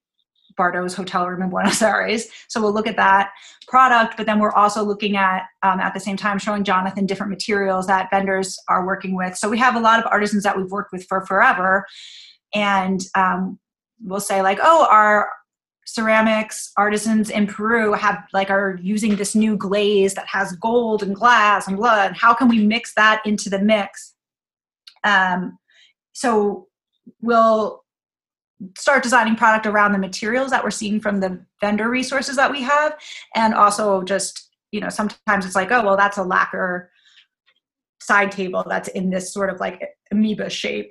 [0.58, 2.26] Bardot's hotel room in Buenos Aires.
[2.48, 3.30] So we'll look at that
[3.68, 7.30] product, but then we're also looking at um, at the same time showing Jonathan different
[7.30, 9.36] materials that vendors are working with.
[9.36, 11.86] So we have a lot of artisans that we've worked with for forever,
[12.54, 13.58] and um,
[14.02, 15.30] we'll say like, oh, our
[15.88, 21.16] ceramics artisans in Peru have like are using this new glaze that has gold and
[21.16, 22.14] glass and blood.
[22.14, 24.14] How can we mix that into the mix?
[25.02, 25.58] Um,
[26.12, 26.68] so
[27.22, 27.84] we'll
[28.76, 32.60] start designing product around the materials that we're seeing from the vendor resources that we
[32.60, 32.94] have,
[33.34, 36.90] and also just you know sometimes it's like oh well that's a lacquer
[38.02, 40.90] side table that's in this sort of like amoeba shape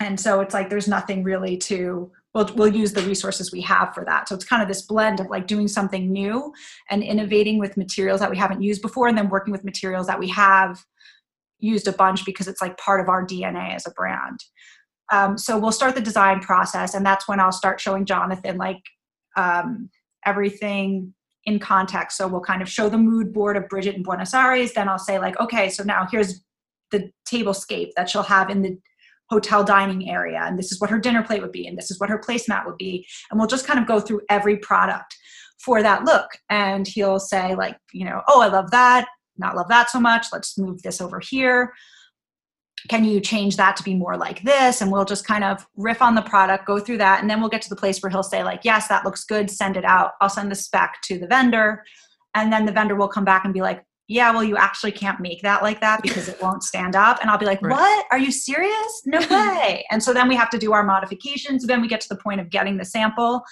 [0.00, 3.94] and so it's like there's nothing really to we'll, we'll use the resources we have
[3.94, 4.28] for that.
[4.28, 6.52] So it's kind of this blend of like doing something new
[6.90, 10.18] and innovating with materials that we haven't used before and then working with materials that
[10.18, 10.82] we have
[11.60, 14.40] used a bunch because it's like part of our DNA as a brand.
[15.12, 18.82] Um, so we'll start the design process and that's when I'll start showing Jonathan like
[19.36, 19.90] um,
[20.26, 22.16] everything in context.
[22.16, 24.72] So we'll kind of show the mood board of bridget in Buenos Aires.
[24.72, 26.42] Then I'll say like, okay, so now here's
[26.90, 28.78] the table scape that she'll have in the
[29.30, 31.98] hotel dining area and this is what her dinner plate would be and this is
[31.98, 35.16] what her placemat would be and we'll just kind of go through every product
[35.58, 36.30] for that look.
[36.50, 39.06] And he'll say like you know oh i love that
[39.36, 41.72] not love that so much let's move this over here.
[42.88, 44.82] Can you change that to be more like this?
[44.82, 47.48] And we'll just kind of riff on the product go through that and then we'll
[47.48, 50.12] get to the place where he'll say like yes that looks good send it out.
[50.20, 51.82] I'll send the spec to the vendor
[52.34, 55.20] and then the vendor will come back and be like yeah, well, you actually can't
[55.20, 57.18] make that like that because it won't stand up.
[57.20, 57.70] And I'll be like, right.
[57.70, 58.06] what?
[58.10, 59.02] Are you serious?
[59.06, 59.84] No way.
[59.90, 61.66] and so then we have to do our modifications.
[61.66, 63.42] Then we get to the point of getting the sample.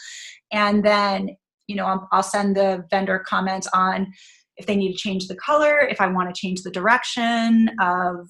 [0.52, 1.30] And then,
[1.68, 4.12] you know, I'll, I'll send the vendor comments on
[4.58, 8.28] if they need to change the color, if I want to change the direction of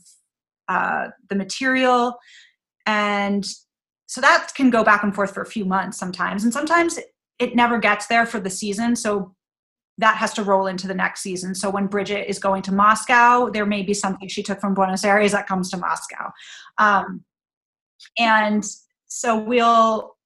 [0.68, 2.14] uh, the material.
[2.86, 3.44] And
[4.06, 6.44] so that can go back and forth for a few months sometimes.
[6.44, 7.00] And sometimes
[7.40, 8.94] it never gets there for the season.
[8.94, 9.34] So
[9.98, 11.54] that has to roll into the next season.
[11.54, 15.04] So when Bridget is going to Moscow, there may be something she took from Buenos
[15.04, 16.30] Aires that comes to Moscow.
[16.78, 17.24] Um,
[18.18, 18.64] and
[19.06, 20.16] so we'll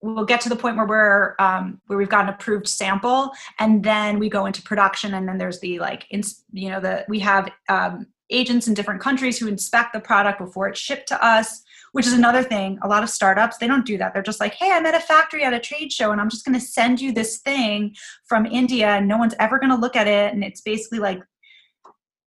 [0.00, 3.82] we'll get to the point where we're um, where we've got an approved sample and
[3.82, 7.18] then we go into production and then there's the like in, you know the we
[7.18, 11.62] have um, agents in different countries who inspect the product before it's shipped to us
[11.92, 12.78] which is another thing.
[12.82, 14.12] A lot of startups, they don't do that.
[14.12, 16.44] They're just like, hey, I'm at a factory at a trade show and I'm just
[16.44, 17.94] going to send you this thing
[18.26, 20.32] from India and no one's ever going to look at it.
[20.32, 21.22] And it's basically like,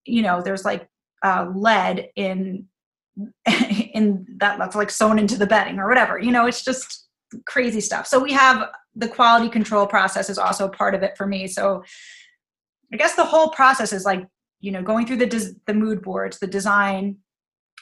[0.05, 0.87] you know, there's like
[1.23, 2.67] uh, lead in
[3.93, 6.17] in that that's like sewn into the bedding or whatever.
[6.17, 7.07] You know, it's just
[7.45, 8.07] crazy stuff.
[8.07, 11.47] So we have the quality control process is also part of it for me.
[11.47, 11.83] So
[12.93, 14.25] I guess the whole process is like,
[14.59, 17.17] you know, going through the des- the mood boards, the design,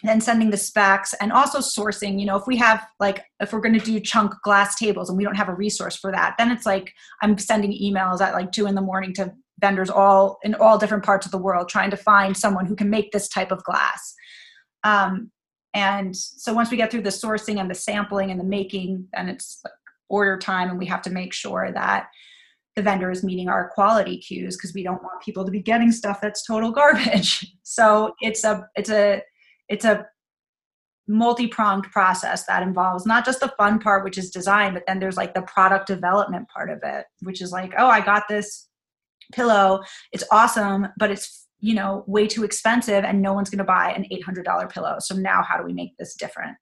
[0.04, 3.60] then sending the specs and also sourcing you know if we have like if we're
[3.60, 6.52] going to do chunk glass tables and we don't have a resource for that then
[6.52, 10.56] it's like i'm sending emails at like two in the morning to vendors all in
[10.56, 13.52] all different parts of the world trying to find someone who can make this type
[13.52, 14.16] of glass.
[14.84, 15.32] Um,
[15.74, 19.30] and so once we get through the sourcing and the sampling and the making then
[19.30, 19.74] it's like
[20.08, 22.08] order time and we have to make sure that
[22.76, 25.92] the vendor is meeting our quality cues because we don't want people to be getting
[25.92, 27.46] stuff that's total garbage.
[27.72, 29.22] So it's a it's a
[29.70, 30.06] it's a
[31.08, 35.18] multi-pronged process that involves not just the fun part which is design but then there's
[35.18, 38.70] like the product development part of it which is like oh i got this
[39.34, 39.82] pillow.
[40.12, 43.92] It's awesome but it's you know way too expensive and no one's going to buy
[43.92, 44.96] an $800 pillow.
[45.00, 46.58] So now how do we make this different?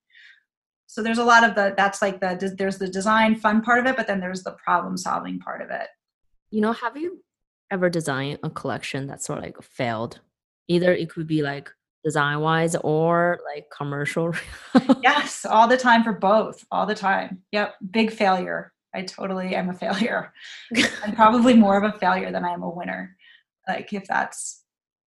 [0.88, 3.86] So there's a lot of the that's like the there's the design fun part of
[3.86, 5.88] it but then there's the problem solving part of it.
[6.50, 7.24] You know have you
[7.70, 10.20] ever designed a collection that sort of like failed?
[10.68, 11.72] Either it could be like
[12.08, 14.34] design wise or like commercial?
[15.04, 17.40] yes, all the time for both, all the time.
[17.52, 18.72] Yep, big failure.
[18.96, 20.32] I totally am a failure.
[21.04, 23.18] I'm probably more of a failure than I am a winner.
[23.68, 24.64] Like if that's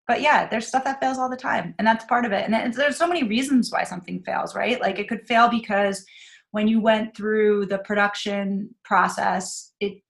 [0.07, 2.45] but yeah, there's stuff that fails all the time, and that's part of it.
[2.45, 4.81] And there's so many reasons why something fails, right?
[4.81, 6.05] Like it could fail because
[6.51, 10.03] when you went through the production process, it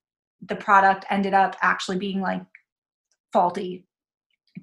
[0.48, 2.42] the product ended up actually being like
[3.30, 3.84] faulty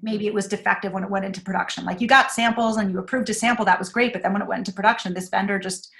[0.02, 1.84] maybe it was defective when it went into production.
[1.84, 4.12] Like you got samples and you approved a sample, that was great.
[4.12, 5.90] But then when it went into production, this vendor just,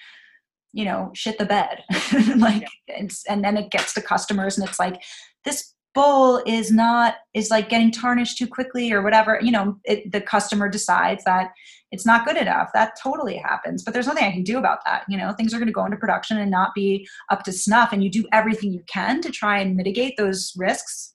[0.72, 1.82] you know, shit the bed.
[2.36, 5.02] like, and, and then it gets to customers and it's like,
[5.44, 9.38] this bowl is not, is like getting tarnished too quickly or whatever.
[9.42, 11.50] You know, it, the customer decides that
[11.90, 12.68] it's not good enough.
[12.74, 13.82] That totally happens.
[13.82, 15.04] But there's nothing I can do about that.
[15.08, 17.92] You know, things are going to go into production and not be up to snuff.
[17.92, 21.14] And you do everything you can to try and mitigate those risks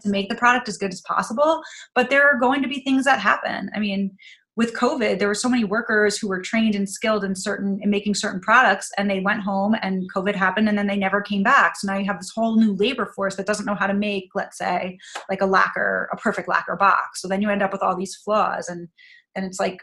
[0.00, 1.62] to make the product as good as possible.
[1.94, 3.70] But there are going to be things that happen.
[3.74, 4.16] I mean,
[4.54, 7.88] with COVID, there were so many workers who were trained and skilled in certain in
[7.88, 11.42] making certain products, and they went home and COVID happened, and then they never came
[11.42, 11.76] back.
[11.76, 14.28] So now you have this whole new labor force that doesn't know how to make,
[14.34, 14.98] let's say,
[15.30, 17.22] like a lacquer, a perfect lacquer box.
[17.22, 18.88] So then you end up with all these flaws, and
[19.34, 19.78] and it's like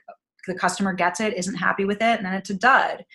[0.47, 3.05] the customer gets it, isn't happy with it, and then it's a dud.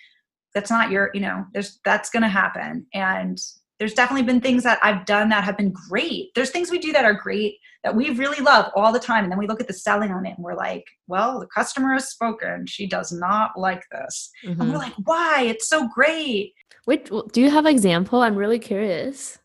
[0.53, 3.37] That's not your, you know, there's that's going to happen, and
[3.79, 6.33] there's definitely been things that I've done that have been great.
[6.33, 9.23] There's things we do that are great that we really love all the time.
[9.23, 11.93] And then we look at the selling on it and we're like, well, the customer
[11.93, 12.65] has spoken.
[12.65, 14.31] She does not like this.
[14.43, 14.61] Mm-hmm.
[14.61, 14.85] And we're mm-hmm.
[14.85, 15.43] like, why?
[15.47, 16.53] It's so great.
[16.87, 18.21] Wait, do you have an example?
[18.21, 19.37] I'm really curious.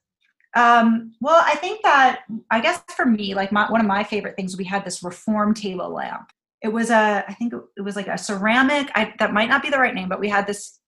[0.57, 4.37] Um, well, I think that, I guess for me, like my, one of my favorite
[4.37, 6.33] things, we had this reform table lamp.
[6.63, 9.71] It was a, I think it was like a ceramic, I, that might not be
[9.71, 10.80] the right name, but we had this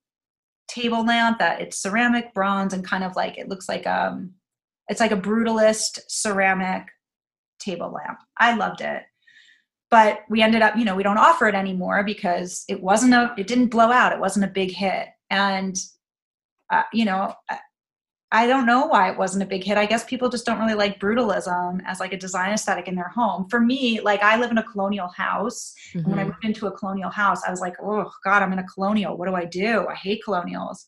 [0.69, 4.33] table lamp that it's ceramic bronze and kind of like it looks like um
[4.89, 6.89] it's like a brutalist ceramic
[7.59, 8.19] table lamp.
[8.39, 9.03] I loved it.
[9.91, 13.35] But we ended up you know we don't offer it anymore because it wasn't a
[13.37, 14.13] it didn't blow out.
[14.13, 15.09] It wasn't a big hit.
[15.31, 15.77] And
[16.73, 17.35] uh, you know
[18.35, 19.77] I don't know why it wasn't a big hit.
[19.77, 23.11] I guess people just don't really like brutalism as like a design aesthetic in their
[23.11, 23.47] home.
[23.51, 25.75] For me, like I live in a colonial house.
[25.93, 26.09] Mm-hmm.
[26.09, 26.31] when I mm-hmm.
[26.31, 29.19] moved into a colonial house, I was like, oh God, I'm in a colonial.
[29.19, 29.87] What do I do?
[29.87, 30.87] I hate colonials.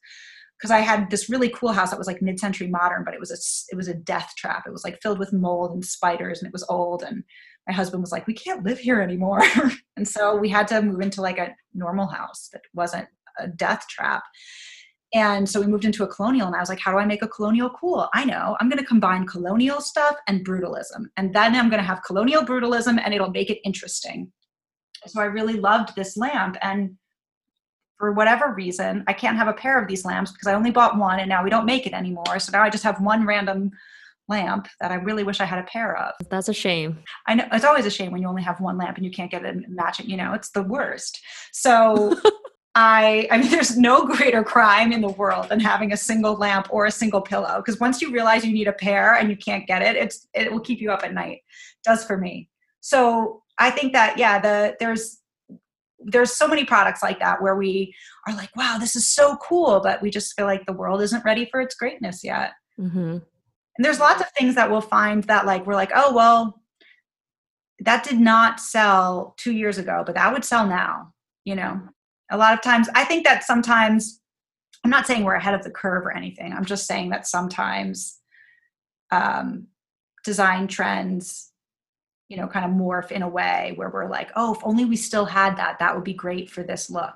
[0.58, 3.30] Because I had this really cool house that was like mid-century modern, but it was
[3.30, 3.36] a
[3.70, 4.64] it was a death trap.
[4.66, 7.02] It was like filled with mold and spiders, and it was old.
[7.02, 7.24] And
[7.66, 9.42] my husband was like, "We can't live here anymore,"
[9.96, 13.84] and so we had to move into like a normal house that wasn't a death
[13.90, 14.22] trap.
[15.14, 17.22] And so we moved into a colonial, and I was like, how do I make
[17.22, 18.08] a colonial cool?
[18.14, 21.06] I know, I'm going to combine colonial stuff and brutalism.
[21.16, 24.32] And then I'm going to have colonial brutalism, and it'll make it interesting.
[25.06, 26.56] So I really loved this lamp.
[26.62, 26.96] And
[27.96, 30.98] for whatever reason, I can't have a pair of these lamps because I only bought
[30.98, 32.40] one, and now we don't make it anymore.
[32.40, 33.70] So now I just have one random
[34.28, 36.14] lamp that I really wish I had a pair of.
[36.28, 36.98] That's a shame.
[37.26, 39.30] I know it's always a shame when you only have one lamp and you can't
[39.30, 41.20] get a matching, you know, it's the worst.
[41.52, 42.18] So
[42.74, 46.68] I I mean there's no greater crime in the world than having a single lamp
[46.70, 49.66] or a single pillow because once you realize you need a pair and you can't
[49.66, 51.38] get it it's it will keep you up at night.
[51.38, 52.48] It does for me.
[52.80, 55.20] So I think that yeah the there's
[56.06, 57.94] there's so many products like that where we
[58.26, 61.24] are like wow this is so cool but we just feel like the world isn't
[61.24, 62.52] ready for its greatness yet.
[62.78, 63.18] Mm-hmm.
[63.76, 66.60] And there's lots of things that we'll find that like we're like oh well
[67.80, 71.12] that did not sell 2 years ago but that would sell now
[71.44, 71.80] you know
[72.30, 72.88] a lot of times.
[72.94, 74.20] I think that sometimes
[74.84, 76.52] i'm not saying we're ahead of the curve or anything.
[76.52, 78.18] I'm just saying that sometimes
[79.10, 79.68] um,
[80.24, 81.52] design trends
[82.28, 84.96] you know kind of morph in a way where we're like oh if only we
[84.96, 87.14] still had that that would be great for this look.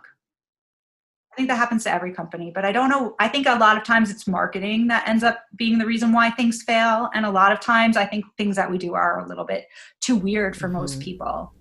[1.33, 3.77] I think that happens to every company but i don't know i think a lot
[3.77, 7.31] of times it's marketing that ends up being the reason why things fail and a
[7.31, 9.69] lot of times i think things that we do are a little bit
[10.01, 10.79] too weird for mm-hmm.
[10.79, 11.53] most people.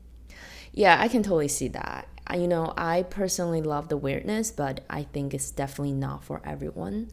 [0.74, 5.04] Yeah i can totally see that you know, I personally love the weirdness, but I
[5.04, 7.10] think it's definitely not for everyone.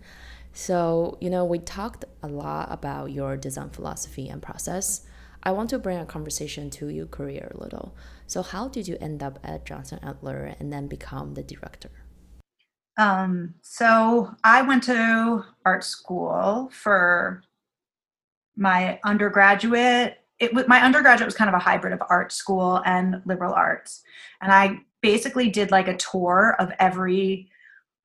[0.53, 5.05] So, you know, we talked a lot about your design philosophy and process.
[5.43, 7.95] I want to bring a conversation to your career a little.
[8.27, 11.91] So, how did you end up at Jonathan Adler and then become the director?
[12.97, 17.43] Um, so, I went to art school for
[18.57, 20.19] my undergraduate.
[20.39, 24.03] It my undergraduate was kind of a hybrid of art school and liberal arts,
[24.41, 27.47] and I basically did like a tour of every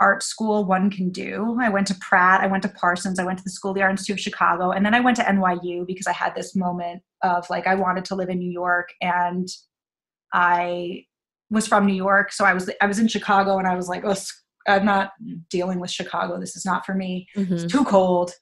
[0.02, 1.58] art school one can do.
[1.62, 3.82] I went to Pratt, I went to Parsons, I went to the School of the
[3.84, 7.02] Art Institute of Chicago, and then I went to NYU because I had this moment
[7.24, 9.48] of like I wanted to live in New York and
[10.34, 11.06] I
[11.50, 14.04] was from New York, so I was I was in Chicago and I was like,
[14.04, 14.16] oh,
[14.68, 15.12] I'm not
[15.50, 16.38] dealing with Chicago.
[16.38, 17.30] This is not for me.
[17.38, 17.54] Mm-hmm.
[17.54, 18.34] It's too cold.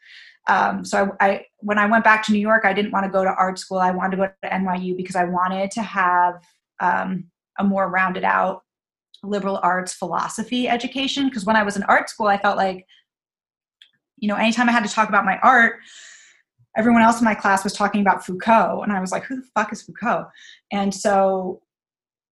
[0.49, 3.12] Um, so I, I, when I went back to New York, I didn't want to
[3.12, 3.78] go to art school.
[3.78, 6.41] I wanted to go to NYU because I wanted to have
[6.80, 7.26] um,
[7.60, 8.64] a more rounded out
[9.24, 11.28] liberal arts philosophy education.
[11.28, 12.86] Because when i was in art school i felt like
[14.18, 15.78] you know anytime i had to talk about my art
[16.78, 19.47] everyone else in my class was talking about foucault and i was like who the
[19.55, 20.28] fuck is foucault?
[20.72, 21.62] And so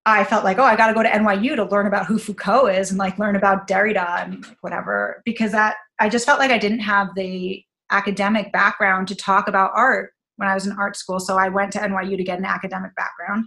[0.04, 2.66] i felt like oh i got to go to nyu to learn about who foucault
[2.68, 6.58] is and like learn about derrida and whatever because that i just felt like i
[6.58, 11.18] didn't have the academic background to talk about art when i was in art school.
[11.18, 13.46] So i went to nyu to get an academic background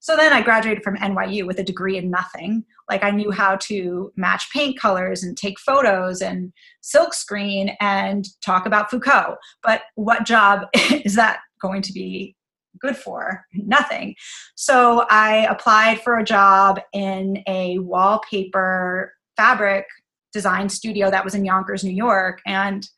[0.00, 2.64] so then I graduated from NYU with a degree in nothing.
[2.88, 8.64] Like I knew how to match paint colors and take photos and silkscreen and talk
[8.64, 9.36] about Foucault.
[9.62, 12.34] But what job is that going to be
[12.80, 13.44] good for?
[13.52, 14.14] Nothing.
[14.54, 19.84] So I applied for a job in a wallpaper fabric
[20.32, 22.40] design studio that was in Yonkers, New York.
[22.46, 22.88] And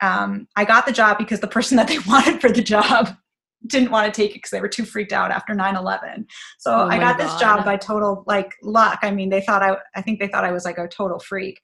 [0.00, 3.16] um, I got the job because the person that they wanted for the job
[3.66, 6.24] didn't want to take it because they were too freaked out after 9-11
[6.58, 7.26] so oh i got God.
[7.26, 9.00] this job by total like luck.
[9.02, 11.60] I mean they thought i i think they thought i was like a total freak.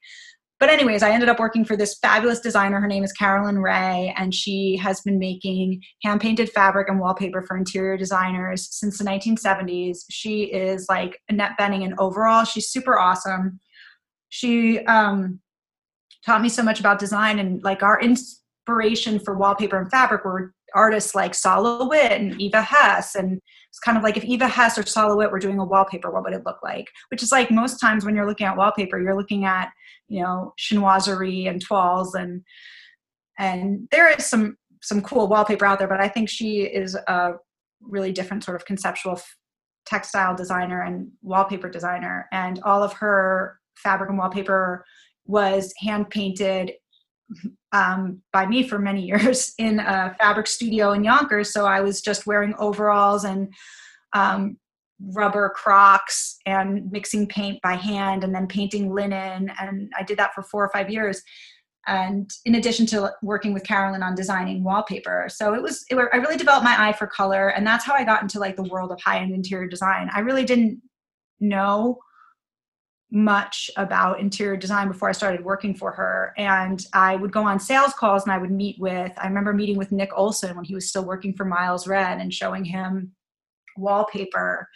[0.59, 2.80] But anyways i ended up working for this fabulous designer.
[2.80, 7.42] Her name is carolyn ray and she has been making hand painted fabric and wallpaper
[7.42, 12.45] for interior designers since the 1970s she is like annette bening and overall.
[12.45, 13.61] She's super awesome.
[14.30, 15.40] She um,
[16.26, 20.54] taught me so much about design and like our inspiration for wallpaper and fabric were
[20.75, 23.14] artists like Sol LeWitt and Eva Hesse.
[23.14, 26.11] And it's kind of like if Eva Hesse or Sol LeWitt were doing a wallpaper,
[26.11, 26.91] what would it look like?
[27.11, 29.70] Which is like most times when you're looking at wallpaper, you're looking at,
[30.09, 32.43] you know, chinoiserie and toiles and
[33.39, 37.33] and there is some some cool wallpaper out there, but I think she is a
[37.81, 39.20] really different sort of conceptual
[39.87, 42.29] textile designer and wallpaper designer.
[42.33, 44.85] And all of her fabric and wallpaper
[45.27, 46.72] was hand painted
[47.72, 51.53] um, by me for many years in a fabric studio in Yonkers.
[51.53, 53.53] So I was just wearing overalls and
[54.14, 54.57] um,
[55.01, 59.51] rubber crocs and mixing paint by hand and then painting linen.
[59.61, 61.22] And I did that for four or five years.
[61.87, 65.27] and in addition to working with Carolyn on designing wallpaper.
[65.29, 68.05] So it was, it, I really developed my eye for color, and that's how I
[68.05, 70.09] got into like the world of high end interior design.
[70.14, 70.81] I really didn't
[71.41, 71.99] know
[73.15, 76.35] much about interior design before I started working for her.
[76.37, 79.79] And I would go on sales calls and I would meet with, I remember meeting
[79.79, 83.12] with Nick Olsen when he was still working for Miles Redd and showing him
[83.77, 84.69] wallpaper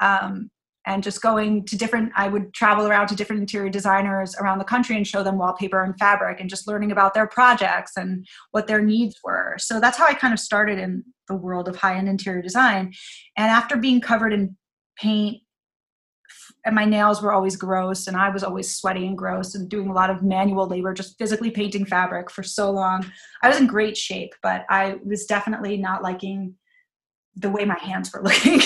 [0.00, 0.50] um,
[0.86, 4.64] and just going to different i would travel around to different interior designers around the
[4.64, 8.66] country and show them wallpaper and fabric and just learning about their projects and what
[8.66, 12.08] their needs were so that's how i kind of started in the world of high-end
[12.08, 12.92] interior design
[13.36, 14.56] and after being covered in
[14.98, 15.42] paint
[16.64, 19.88] and my nails were always gross and i was always sweaty and gross and doing
[19.88, 23.04] a lot of manual labor just physically painting fabric for so long
[23.42, 26.54] i was in great shape but i was definitely not liking
[27.36, 28.60] the way my hands were looking.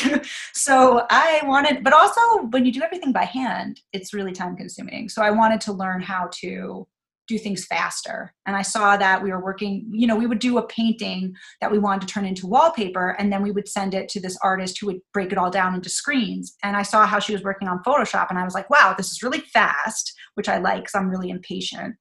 [0.53, 2.21] so I wanted, but also
[2.51, 5.09] when you do everything by hand, it's really time consuming.
[5.09, 6.87] So I wanted to learn how to
[7.27, 8.35] do things faster.
[8.47, 11.71] And I saw that we were working, you know, we would do a painting that
[11.71, 14.79] we wanted to turn into wallpaper, and then we would send it to this artist
[14.79, 16.57] who would break it all down into screens.
[16.63, 19.11] And I saw how she was working on Photoshop, and I was like, wow, this
[19.11, 21.97] is really fast, which I like because I'm really impatient.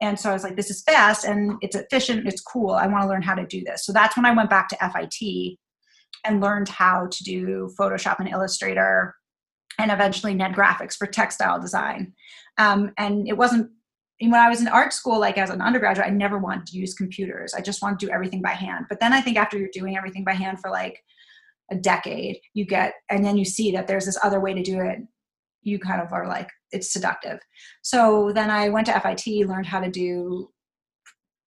[0.00, 2.72] And so I was like, this is fast and it's efficient, it's cool.
[2.72, 3.86] I want to learn how to do this.
[3.86, 5.56] So that's when I went back to FIT
[6.24, 9.14] and learned how to do Photoshop and Illustrator
[9.78, 12.12] and eventually NedGraphics for textile design.
[12.58, 13.70] Um, and it wasn't
[14.20, 16.94] when I was in art school, like as an undergraduate, I never wanted to use
[16.94, 17.52] computers.
[17.54, 18.86] I just wanted to do everything by hand.
[18.88, 21.02] But then I think after you're doing everything by hand for like
[21.70, 24.80] a decade, you get, and then you see that there's this other way to do
[24.80, 24.98] it.
[25.62, 27.40] You kind of are like, it's seductive.
[27.82, 30.50] So then I went to FIT, learned how to do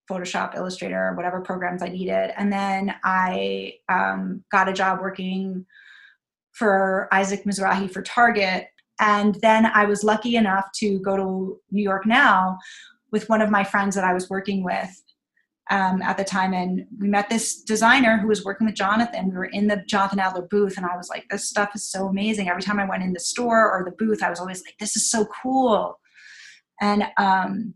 [0.10, 2.32] Photoshop, Illustrator, whatever programs I needed.
[2.38, 5.66] And then I um, got a job working
[6.54, 8.68] for Isaac Mizrahi for Target.
[9.00, 12.58] And then I was lucky enough to go to New York Now
[13.12, 14.90] with one of my friends that I was working with
[15.70, 16.54] um, at the time.
[16.54, 19.30] And we met this designer who was working with Jonathan.
[19.30, 22.08] We were in the Jonathan Adler booth, and I was like, this stuff is so
[22.08, 22.50] amazing.
[22.50, 24.96] Every time I went in the store or the booth, I was always like, this
[24.96, 26.00] is so cool.
[26.82, 27.74] And um,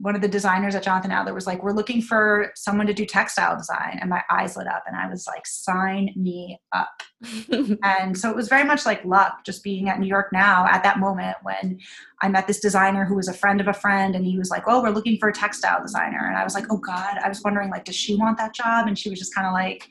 [0.00, 3.04] one of the designers at Jonathan Adler was like, "We're looking for someone to do
[3.04, 7.02] textile design," and my eyes lit up, and I was like, "Sign me up!"
[7.84, 10.82] and so it was very much like luck, just being at New York now at
[10.82, 11.78] that moment when
[12.22, 14.64] I met this designer who was a friend of a friend, and he was like,
[14.66, 17.42] "Oh, we're looking for a textile designer," and I was like, "Oh God!" I was
[17.42, 18.86] wondering like, does she want that job?
[18.86, 19.88] And she was just kind of like,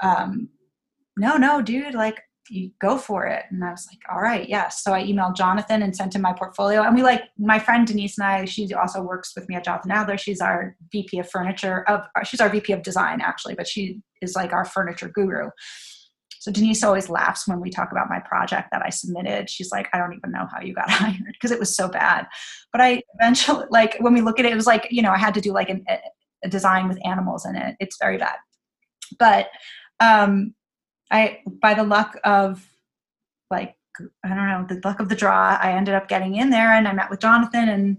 [0.00, 0.48] um,
[1.16, 2.20] "No, no, dude, like
[2.50, 3.44] you go for it.
[3.50, 4.82] And I was like, all right, yes.
[4.82, 6.82] So I emailed Jonathan and sent him my portfolio.
[6.82, 9.90] And we like my friend Denise and I, she also works with me at Jonathan
[9.90, 10.18] Adler.
[10.18, 14.34] She's our VP of furniture of she's our VP of design actually, but she is
[14.34, 15.50] like our furniture guru.
[16.44, 19.48] So Denise always laughs when we talk about my project that I submitted.
[19.48, 22.26] She's like, I don't even know how you got hired because it was so bad.
[22.70, 25.16] But I eventually, like, when we look at it, it was like, you know, I
[25.16, 25.86] had to do like an,
[26.44, 27.76] a design with animals in it.
[27.80, 28.36] It's very bad.
[29.18, 29.48] But
[30.00, 30.54] um,
[31.10, 32.66] I by the luck of
[33.50, 33.76] like
[34.24, 36.88] I don't know the luck of the draw, I ended up getting in there, and
[36.88, 37.96] I met with Jonathan, and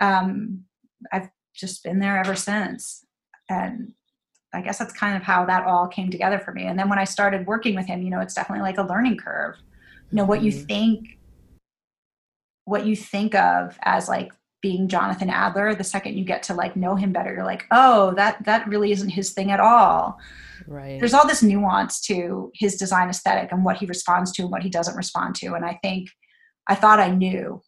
[0.00, 0.64] um,
[1.12, 3.04] I've just been there ever since.
[3.48, 3.92] And
[4.54, 6.64] I guess that's kind of how that all came together for me.
[6.64, 9.16] And then when I started working with him, you know, it's definitely like a learning
[9.16, 9.56] curve.
[10.10, 10.66] You know, what you mm-hmm.
[10.66, 11.18] think,
[12.64, 14.32] what you think of as like
[14.62, 18.14] being Jonathan Adler, the second you get to like know him better, you're like, oh,
[18.14, 20.18] that that really isn't his thing at all.
[20.66, 21.00] Right.
[21.00, 24.62] There's all this nuance to his design aesthetic and what he responds to and what
[24.62, 25.54] he doesn't respond to.
[25.54, 26.08] And I think
[26.68, 27.60] I thought I knew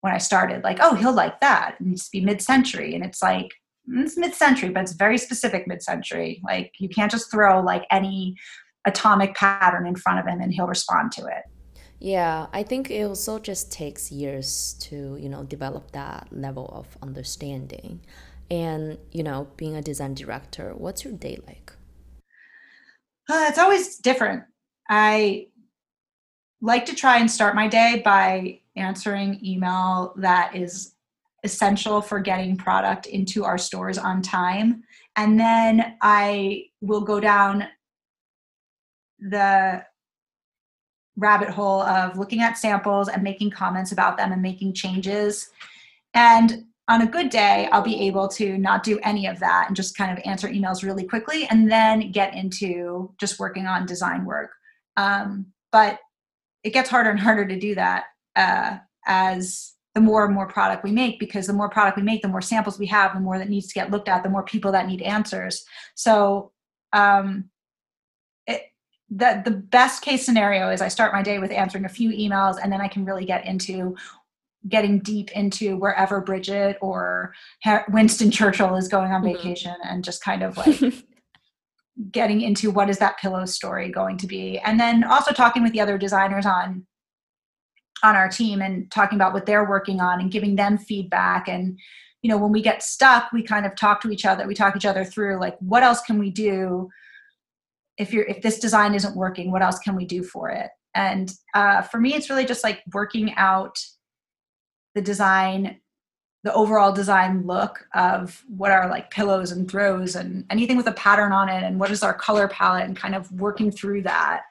[0.00, 1.76] when I started, like, oh, he'll like that.
[1.78, 2.94] It needs to be mid-century.
[2.94, 3.50] And it's like,
[3.88, 6.40] mm, it's mid-century, but it's very specific mid-century.
[6.42, 8.34] Like you can't just throw like any
[8.86, 11.42] atomic pattern in front of him and he'll respond to it.
[12.04, 16.86] Yeah, I think it also just takes years to, you know, develop that level of
[17.00, 18.02] understanding.
[18.50, 21.72] And, you know, being a design director, what's your day like?
[23.26, 24.42] Uh, it's always different.
[24.90, 25.46] I
[26.60, 30.96] like to try and start my day by answering email that is
[31.42, 34.82] essential for getting product into our stores on time.
[35.16, 37.66] And then I will go down
[39.20, 39.86] the
[41.16, 45.50] rabbit hole of looking at samples and making comments about them and making changes.
[46.12, 49.76] And on a good day, I'll be able to not do any of that and
[49.76, 54.24] just kind of answer emails really quickly and then get into just working on design
[54.24, 54.50] work.
[54.96, 55.98] Um, but
[56.62, 58.04] it gets harder and harder to do that
[58.36, 62.20] uh, as the more and more product we make because the more product we make,
[62.20, 64.42] the more samples we have, the more that needs to get looked at, the more
[64.42, 65.64] people that need answers.
[65.94, 66.52] So,
[66.92, 67.50] um,
[69.16, 72.56] the, the best case scenario is I start my day with answering a few emails
[72.62, 73.96] and then I can really get into
[74.68, 77.32] getting deep into wherever Bridget or
[77.90, 79.36] Winston Churchill is going on mm-hmm.
[79.36, 80.80] vacation and just kind of like
[82.10, 85.72] getting into what is that pillow story going to be and then also talking with
[85.72, 86.84] the other designers on
[88.02, 91.78] on our team and talking about what they're working on and giving them feedback and
[92.22, 94.74] you know when we get stuck we kind of talk to each other we talk
[94.74, 96.90] each other through like what else can we do
[97.98, 101.32] if you're if this design isn't working what else can we do for it and
[101.54, 103.78] uh, for me it's really just like working out
[104.94, 105.80] the design
[106.44, 110.92] the overall design look of what are like pillows and throws and anything with a
[110.92, 114.42] pattern on it and what is our color palette and kind of working through that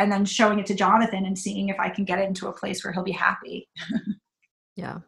[0.00, 2.52] and then showing it to Jonathan and seeing if I can get it into a
[2.52, 3.68] place where he'll be happy.
[4.74, 5.00] yeah.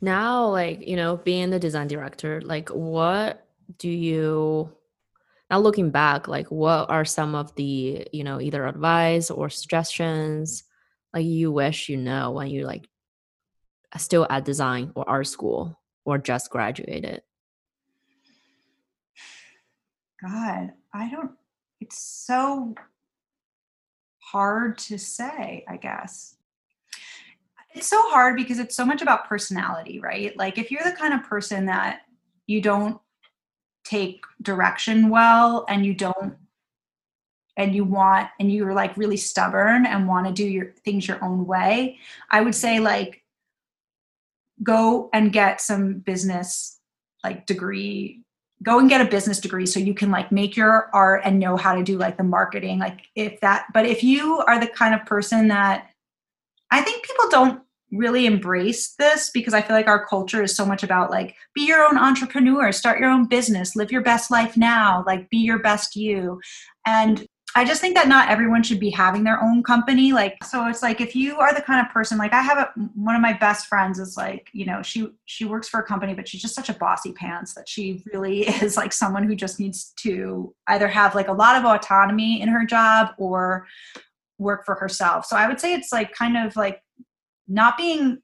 [0.00, 4.72] Now, like, you know, being the design director, like, what do you,
[5.50, 10.64] now looking back, like, what are some of the, you know, either advice or suggestions
[11.12, 12.88] like you wish you know when you like
[13.92, 17.22] uh, still at design or art school or just graduated?
[20.22, 21.32] God, I don't,
[21.80, 22.74] it's so
[24.18, 26.36] hard to say, I guess.
[27.74, 30.36] It's so hard because it's so much about personality, right?
[30.36, 32.00] Like if you're the kind of person that
[32.46, 33.00] you don't
[33.84, 36.36] take direction well and you don't
[37.56, 41.22] and you want and you're like really stubborn and want to do your things your
[41.22, 41.98] own way,
[42.30, 43.22] I would say like
[44.62, 46.78] go and get some business
[47.24, 48.22] like degree
[48.62, 51.56] go and get a business degree so you can like make your art and know
[51.56, 54.94] how to do like the marketing like if that but if you are the kind
[54.94, 55.90] of person that
[56.70, 60.64] i think people don't really embrace this because i feel like our culture is so
[60.64, 64.56] much about like be your own entrepreneur start your own business live your best life
[64.56, 66.40] now like be your best you
[66.86, 67.26] and
[67.56, 70.12] I just think that not everyone should be having their own company.
[70.12, 72.72] Like, so it's like if you are the kind of person, like I have a,
[72.94, 76.14] one of my best friends is like, you know, she she works for a company,
[76.14, 79.58] but she's just such a bossy pants that she really is like someone who just
[79.58, 83.66] needs to either have like a lot of autonomy in her job or
[84.38, 85.26] work for herself.
[85.26, 86.80] So I would say it's like kind of like
[87.50, 88.18] not being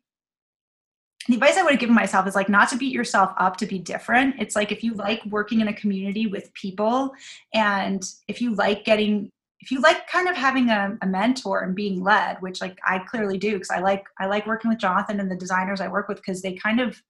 [1.28, 3.66] the advice I would have given myself is like not to beat yourself up to
[3.66, 4.36] be different.
[4.38, 7.12] It's like if you like working in a community with people
[7.52, 11.74] and if you like getting if you like kind of having a, a mentor and
[11.74, 15.18] being led, which like I clearly do because I like I like working with Jonathan
[15.18, 17.02] and the designers I work with because they kind of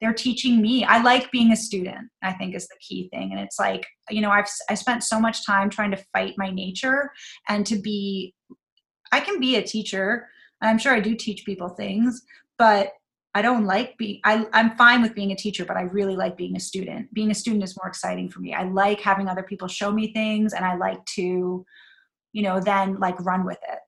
[0.00, 0.84] they're teaching me.
[0.84, 3.30] I like being a student, I think is the key thing.
[3.30, 6.50] And it's like, you know, I've I spent so much time trying to fight my
[6.50, 7.12] nature
[7.48, 8.34] and to be
[9.12, 10.28] I can be a teacher.
[10.68, 12.22] I'm sure I do teach people things,
[12.58, 12.92] but
[13.34, 16.36] I don't like being, I, I'm fine with being a teacher, but I really like
[16.36, 17.12] being a student.
[17.12, 18.54] Being a student is more exciting for me.
[18.54, 21.66] I like having other people show me things and I like to,
[22.32, 23.78] you know, then like run with it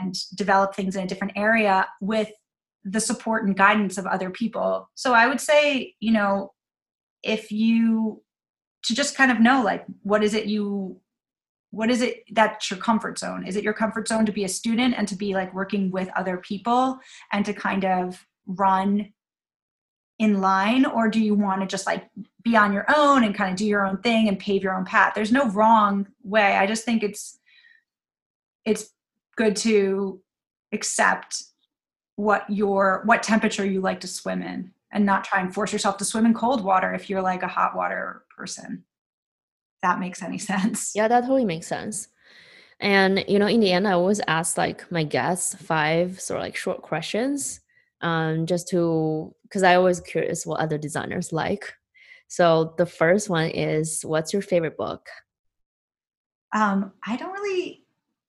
[0.00, 2.30] and develop things in a different area with
[2.84, 4.90] the support and guidance of other people.
[4.94, 6.52] So I would say, you know,
[7.22, 8.22] if you,
[8.84, 11.00] to just kind of know like, what is it you,
[11.76, 13.46] what is it that's your comfort zone?
[13.46, 16.08] Is it your comfort zone to be a student and to be like working with
[16.16, 16.98] other people
[17.32, 19.12] and to kind of run
[20.18, 20.86] in line?
[20.86, 22.08] Or do you want to just like
[22.42, 24.86] be on your own and kind of do your own thing and pave your own
[24.86, 25.12] path?
[25.14, 26.56] There's no wrong way.
[26.56, 27.38] I just think it's
[28.64, 28.94] it's
[29.36, 30.22] good to
[30.72, 31.42] accept
[32.14, 35.98] what your what temperature you like to swim in and not try and force yourself
[35.98, 38.82] to swim in cold water if you're like a hot water person
[39.86, 42.08] that makes any sense yeah that totally makes sense
[42.80, 46.44] and you know in the end i always ask like my guests five sort of
[46.44, 47.60] like short questions
[48.00, 51.74] um, just to because I always curious what other designers like.
[52.28, 55.08] So the first one is, what's your favorite book?
[56.52, 57.84] Um, I don't really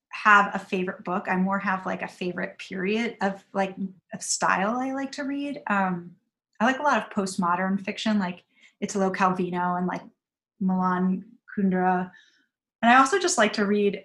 [0.10, 1.26] have a favorite book.
[1.28, 3.76] I more have like a favorite period of like
[4.14, 5.62] of style I like to read.
[5.68, 6.12] Um,
[6.60, 8.44] I like a lot of postmodern fiction, like
[8.80, 10.02] it's Italo Calvino and like
[10.60, 11.26] Milan
[11.58, 12.12] Kundera.
[12.82, 14.04] And I also just like to read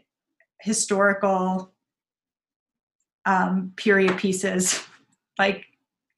[0.61, 1.73] historical
[3.25, 4.83] um, period pieces
[5.39, 5.67] like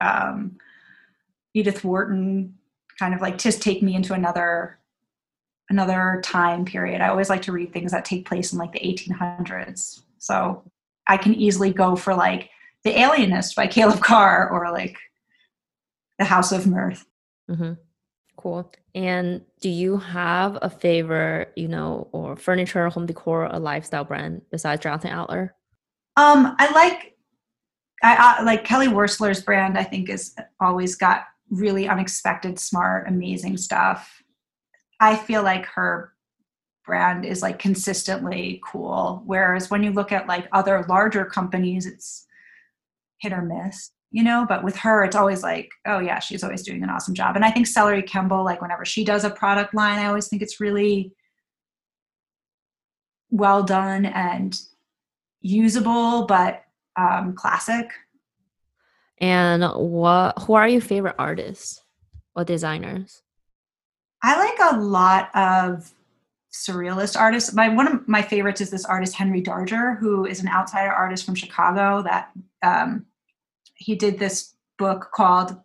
[0.00, 0.56] um,
[1.54, 2.54] Edith Wharton,
[2.98, 4.78] kind of like just take me into another
[5.70, 7.00] another time period.
[7.00, 10.02] I always like to read things that take place in like the 1800s.
[10.18, 10.62] So
[11.06, 12.50] I can easily go for like
[12.82, 14.98] The Alienist by Caleb Carr or like
[16.18, 17.06] The House of Mirth.
[17.50, 17.72] Mm-hmm.
[18.36, 18.70] Cool.
[18.94, 24.42] And do you have a favorite, you know, or furniture, home decor, a lifestyle brand
[24.50, 25.54] besides Jonathan Adler?
[26.16, 27.16] Um, I like
[28.02, 29.78] I, I like Kelly Wearstler's brand.
[29.78, 34.22] I think is always got really unexpected, smart, amazing stuff.
[35.00, 36.12] I feel like her
[36.84, 39.22] brand is like consistently cool.
[39.24, 42.26] Whereas when you look at like other larger companies, it's
[43.18, 43.90] hit or miss.
[44.14, 47.14] You know, but with her, it's always like, oh yeah, she's always doing an awesome
[47.14, 47.34] job.
[47.34, 50.40] And I think Celerie Kemble, like whenever she does a product line, I always think
[50.40, 51.12] it's really
[53.30, 54.56] well done and
[55.40, 56.62] usable, but
[56.94, 57.90] um, classic.
[59.18, 60.38] And what?
[60.42, 61.82] Who are your favorite artists
[62.36, 63.20] or designers?
[64.22, 65.92] I like a lot of
[66.52, 67.52] surrealist artists.
[67.52, 71.26] My one of my favorites is this artist Henry Darger, who is an outsider artist
[71.26, 72.00] from Chicago.
[72.00, 72.30] That
[72.62, 73.06] um,
[73.76, 75.56] he did this book called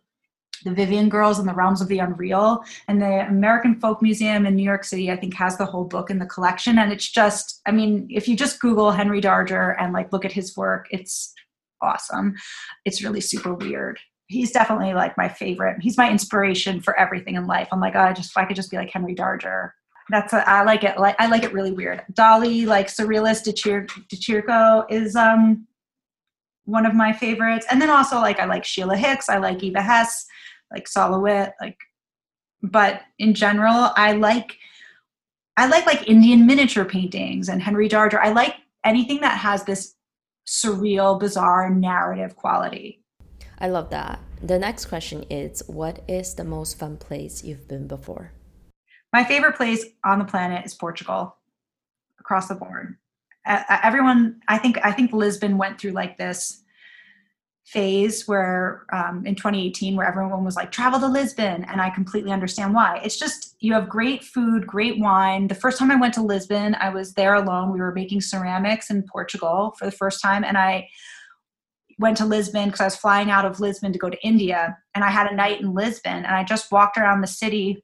[0.63, 2.63] the Vivian Girls in the Realms of the Unreal.
[2.87, 6.09] And the American Folk Museum in New York City, I think, has the whole book
[6.09, 6.79] in the collection.
[6.79, 10.31] And it's just, I mean, if you just Google Henry Darger and like look at
[10.31, 11.33] his work, it's
[11.81, 12.35] awesome.
[12.85, 13.99] It's really super weird.
[14.27, 15.77] He's definitely like my favorite.
[15.81, 17.67] He's my inspiration for everything in life.
[17.71, 19.71] I'm like, oh, I just I could just be like Henry Darger.
[20.11, 20.99] That's a, I like it.
[20.99, 22.03] Like I like it really weird.
[22.13, 25.67] Dali, like surrealist De, Chir- De Chirico is um
[26.65, 27.65] one of my favorites.
[27.69, 30.25] And then also like I like Sheila Hicks, I like Eva Hesse,
[30.71, 31.77] like Sol LeWitt, like
[32.61, 34.57] but in general, I like
[35.57, 38.19] I like like Indian miniature paintings and Henry Darger.
[38.19, 38.55] I like
[38.85, 39.95] anything that has this
[40.47, 43.03] surreal, bizarre narrative quality.
[43.59, 44.19] I love that.
[44.41, 48.31] The next question is What is the most fun place you've been before?
[49.11, 51.37] My favorite place on the planet is Portugal,
[52.19, 52.97] across the board.
[53.49, 56.63] Uh, everyone, I think, I think Lisbon went through like this
[57.69, 62.31] phase where um, in 2018 where everyone was like travel to lisbon and i completely
[62.31, 62.99] understand why.
[63.03, 65.47] It's just you have great food great wine.
[65.47, 67.71] The first time i went to lisbon i was there alone.
[67.71, 70.87] We were making ceramics in portugal for the first time and i
[71.99, 75.03] went to lisbon because i was flying out of lisbon to go to india and
[75.03, 77.83] i had a night in lisbon and i just walked around the city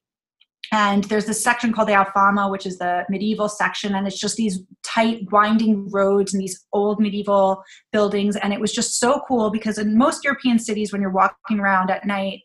[0.71, 4.37] and there's this section called the Alfama, which is the medieval section, and it's just
[4.37, 8.35] these tight, winding roads and these old medieval buildings.
[8.37, 11.89] And it was just so cool because in most European cities, when you're walking around
[11.89, 12.41] at night,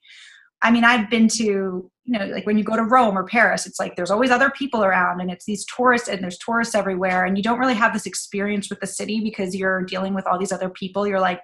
[0.63, 3.67] I mean, I've been to, you know, like when you go to Rome or Paris,
[3.67, 7.25] it's like there's always other people around and it's these tourists and there's tourists everywhere.
[7.25, 10.39] And you don't really have this experience with the city because you're dealing with all
[10.39, 11.07] these other people.
[11.07, 11.41] You're like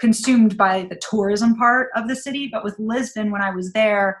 [0.00, 2.48] consumed by the tourism part of the city.
[2.50, 4.20] But with Lisbon, when I was there,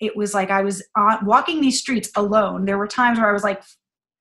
[0.00, 2.64] it was like I was on, walking these streets alone.
[2.64, 3.62] There were times where I was like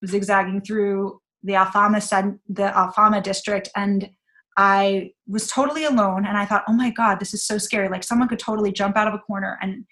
[0.05, 4.09] zigzagging through the Alfama the Alfama district, and
[4.57, 6.25] I was totally alone.
[6.25, 7.87] And I thought, oh my god, this is so scary.
[7.87, 9.85] Like someone could totally jump out of a corner and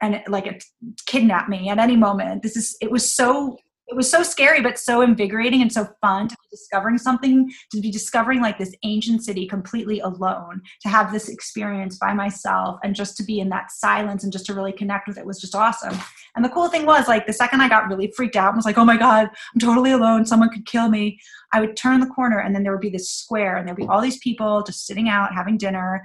[0.00, 0.62] and like
[1.06, 2.42] kidnap me at any moment.
[2.42, 3.58] This is it was so
[3.88, 7.80] it was so scary but so invigorating and so fun to be discovering something to
[7.80, 12.94] be discovering like this ancient city completely alone to have this experience by myself and
[12.94, 15.54] just to be in that silence and just to really connect with it was just
[15.54, 15.98] awesome.
[16.36, 18.64] And the cool thing was like the second i got really freaked out and was
[18.64, 21.18] like oh my god i'm totally alone someone could kill me
[21.52, 23.86] i would turn the corner and then there would be this square and there'd be
[23.86, 26.02] all these people just sitting out having dinner.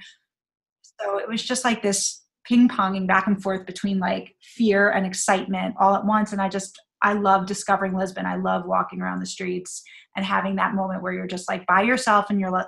[0.82, 5.06] So it was just like this ping ponging back and forth between like fear and
[5.06, 8.26] excitement all at once and i just I love discovering Lisbon.
[8.26, 9.84] I love walking around the streets
[10.16, 12.68] and having that moment where you're just like by yourself and you're like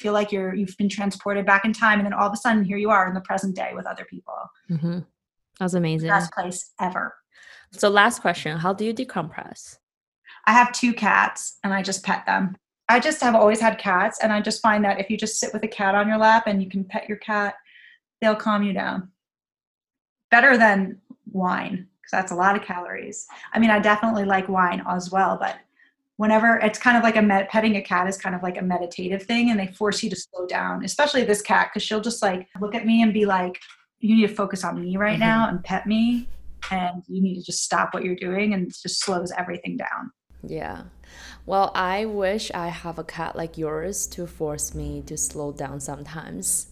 [0.00, 2.64] feel like you're you've been transported back in time and then all of a sudden
[2.64, 4.34] here you are in the present day with other people.
[4.70, 5.00] Mm-hmm.
[5.58, 6.08] That was amazing.
[6.08, 7.14] Best place ever.
[7.72, 9.78] So last question, how do you decompress?
[10.46, 12.56] I have two cats and I just pet them.
[12.88, 15.52] I just have always had cats and I just find that if you just sit
[15.52, 17.54] with a cat on your lap and you can pet your cat,
[18.20, 19.10] they'll calm you down.
[20.30, 21.00] Better than
[21.30, 23.26] wine because that's a lot of calories.
[23.52, 25.56] I mean, I definitely like wine as well, but
[26.16, 28.62] whenever it's kind of like a med- petting a cat is kind of like a
[28.62, 32.22] meditative thing and they force you to slow down, especially this cat because she'll just
[32.22, 33.58] like look at me and be like,
[34.00, 35.20] you need to focus on me right mm-hmm.
[35.20, 36.28] now and pet me
[36.70, 40.12] and you need to just stop what you're doing and it just slows everything down.
[40.46, 40.82] Yeah.
[41.46, 45.80] Well, I wish I have a cat like yours to force me to slow down
[45.80, 46.68] sometimes.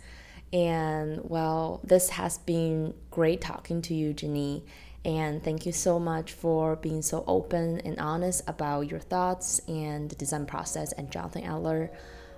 [0.53, 4.65] And well, this has been great talking to you, Jenny.
[5.05, 10.09] And thank you so much for being so open and honest about your thoughts and
[10.09, 11.91] the design process and Jonathan Adler.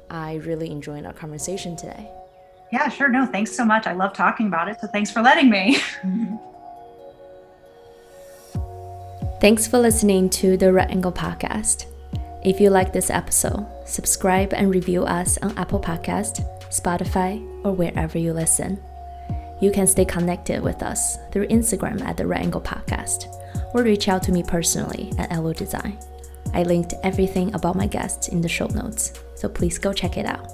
[0.09, 2.11] I really enjoyed our conversation today.
[2.73, 3.09] Yeah, sure.
[3.09, 3.87] No, thanks so much.
[3.87, 4.81] I love talking about it.
[4.81, 5.77] So thanks for letting me.
[9.41, 11.87] thanks for listening to the Right Angle Podcast.
[12.43, 18.19] If you like this episode, subscribe and review us on Apple Podcast, Spotify, or wherever
[18.19, 18.83] you listen.
[19.65, 23.35] You can stay connected with us through Instagram at the Right Angle Podcast
[23.73, 25.99] or reach out to me personally at Elle Liu Design.
[26.53, 30.27] I linked everything about my guests in the show notes, so please go check it
[30.27, 30.53] out.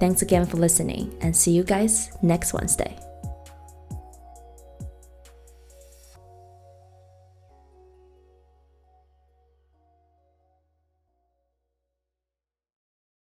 [0.00, 2.98] Thanks again for listening and see you guys next Wednesday.